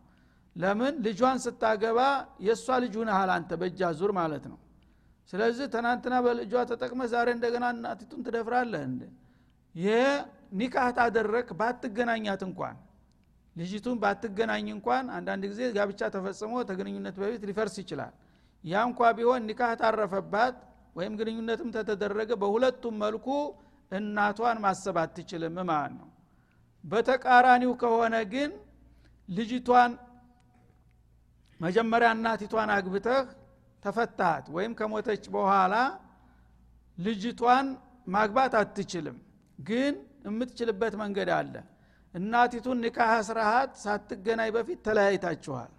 ለምን? 0.56 0.94
ልጇን 1.04 1.38
ስታገባ 1.44 1.98
የእሷ 2.46 2.66
ልጅ 2.84 2.94
ሁነሃል 3.00 3.30
አንተ 3.34 3.50
በእጃ 3.60 3.90
ዙር 3.98 4.12
ማለት 4.18 4.44
ነው 4.52 4.58
ስለዚህ 5.32 5.66
ትናንትና 5.72 6.14
በልጇ 6.24 6.52
ተጠቅመ 6.70 7.00
ዛሬ 7.12 7.28
እንደገና 7.36 7.64
እናቲቱን 7.74 8.20
ትደፍራለህ 8.26 8.82
እንደ 8.90 9.02
ይሄ 9.74 9.96
ኒካህ 10.60 10.88
ታደረግ 10.98 11.48
ባትገናኛት 11.58 12.42
እንኳን 12.46 12.76
ልጅቱን 13.56 13.96
ባትገናኝ 14.02 14.66
እንኳን 14.76 15.04
አንዳንድ 15.16 15.44
ጊዜ 15.52 15.62
ጋብቻ 15.76 16.00
ተፈጽሞ 16.14 16.52
ተግንኙነት 16.68 17.16
በፊት 17.22 17.42
ሊፈርስ 17.48 17.76
ይችላል። 17.82 18.12
ያ 18.64 18.82
እንኳ 18.88 19.00
ቢሆን 19.18 19.42
ኒካህ 19.48 19.72
ታረፈባት 19.80 20.56
ወይም 20.96 21.12
ግንኙነትም 21.20 21.70
ተተደረገ 21.76 22.30
በሁለቱም 22.42 22.94
መልኩ 23.04 23.26
እናቷን 23.92 24.58
ማሰብ 24.64 24.96
አትችልም 25.02 25.56
ማለት 25.70 25.92
ነው። 25.98 26.08
በተቃራኒው 26.84 27.72
ከሆነ 27.82 28.16
ግን 28.32 28.50
ልጅቷን 29.28 29.92
መጀመሪያ 31.60 32.08
እናቲቷን 32.16 32.70
አግብተህ 32.74 33.20
ተፈታሃት 33.82 34.46
ወይም 34.56 34.72
ከሞተች 34.78 35.24
በኋላ 35.34 35.74
ልጅቷን 36.98 37.66
ማግባት 38.06 38.52
አትችልም። 38.60 39.16
ግን 39.58 39.94
የምትችልበት 40.26 40.94
መንገድ 41.02 41.30
አለ። 41.36 41.54
እናቲቱን 42.14 42.78
ኒካህ 42.84 43.12
ስርሃት 43.28 43.72
ሳትገናኝ 43.82 44.50
በፊት 44.56 44.78
ተለያይታችኋል። 44.86 45.70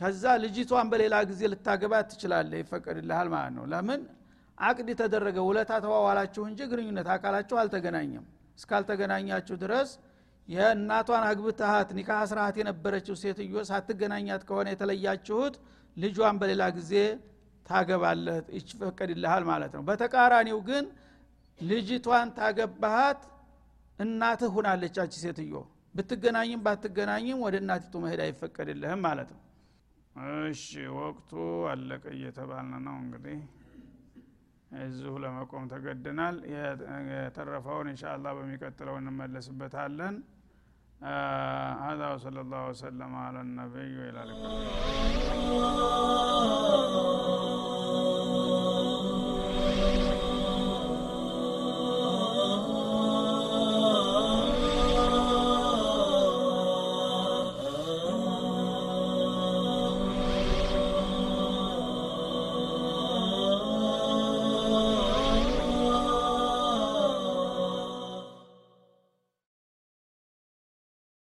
ከዛ 0.00 0.24
ልጅቷን 0.44 0.86
በሌላ 0.92 1.14
ጊዜ 1.30 1.42
ልታገባ 1.52 1.94
ትችላለ 2.10 2.52
ይፈቀድልሃል 2.60 3.28
ማለት 3.34 3.52
ነው። 3.58 3.64
ለምን? 3.72 4.00
አቅድ 4.58 4.88
የተደረገ 4.92 5.38
ውለታ 5.48 5.72
ተዋዋላችሁ 5.84 6.42
እንጂ 6.50 6.60
ግንኙነት 6.70 7.08
አካላችሁ 7.14 7.56
አልተገናኘም። 7.62 8.24
እስካልተገናኛችሁ 8.58 9.54
ድረስ 9.62 9.90
የእናቷን 10.48 11.24
አግብተሃት 11.28 11.88
ኒካህ 11.98 12.22
ስርሃት 12.30 12.56
የነበረችው 12.60 13.14
ሴትዮ 13.22 13.54
ሳትገናኛት 13.68 14.42
ከሆነ 14.48 14.68
የተለያችሁት 14.74 15.54
ልጇን 15.96 16.36
በሌላ 16.40 16.62
ጊዜ 16.76 16.92
ታገባለህ 17.66 18.36
ይፈቀድልሃል 18.56 19.44
ማለት 19.50 19.72
ነው። 19.76 19.82
በተቃራኒው 19.88 20.58
ግን 20.68 20.84
ልጅቷን 21.60 22.28
ታገባሃት 22.38 23.20
እናትህ 23.98 24.50
ሁናለች 24.56 24.96
አቺ 25.02 25.14
ሴትዮ። 25.24 25.54
ብትገናኝም 25.94 26.60
ባትገናኝም 26.66 27.40
ወደ 27.44 27.56
እናቲቱ 27.62 27.94
መሄድ 28.04 28.20
አይፈቀድልህም 28.24 29.00
ማለት 29.06 29.30
ነው። 29.34 29.40
እሺ 30.48 30.64
ወቅቱ 30.98 31.30
አለቀ 31.70 32.04
እየተባልን 32.16 32.82
ነው 32.86 32.96
እንግዲህ። 33.02 33.38
እዚሁ 34.80 35.12
ለመቆም 35.22 35.64
ተገድናል 35.72 36.36
የተረፈውን 37.12 37.88
እንሻ 37.92 38.02
በሚቀጥለው 38.30 38.94
እንመለስበታለን 39.00 40.14
هذا 41.02 42.14
وصلى 42.14 42.40
الله 42.40 42.68
وسلم 42.68 43.14
على 43.14 43.40
النبي 43.40 43.98
وإلى 43.98 44.22
اللقاء. 44.22 44.62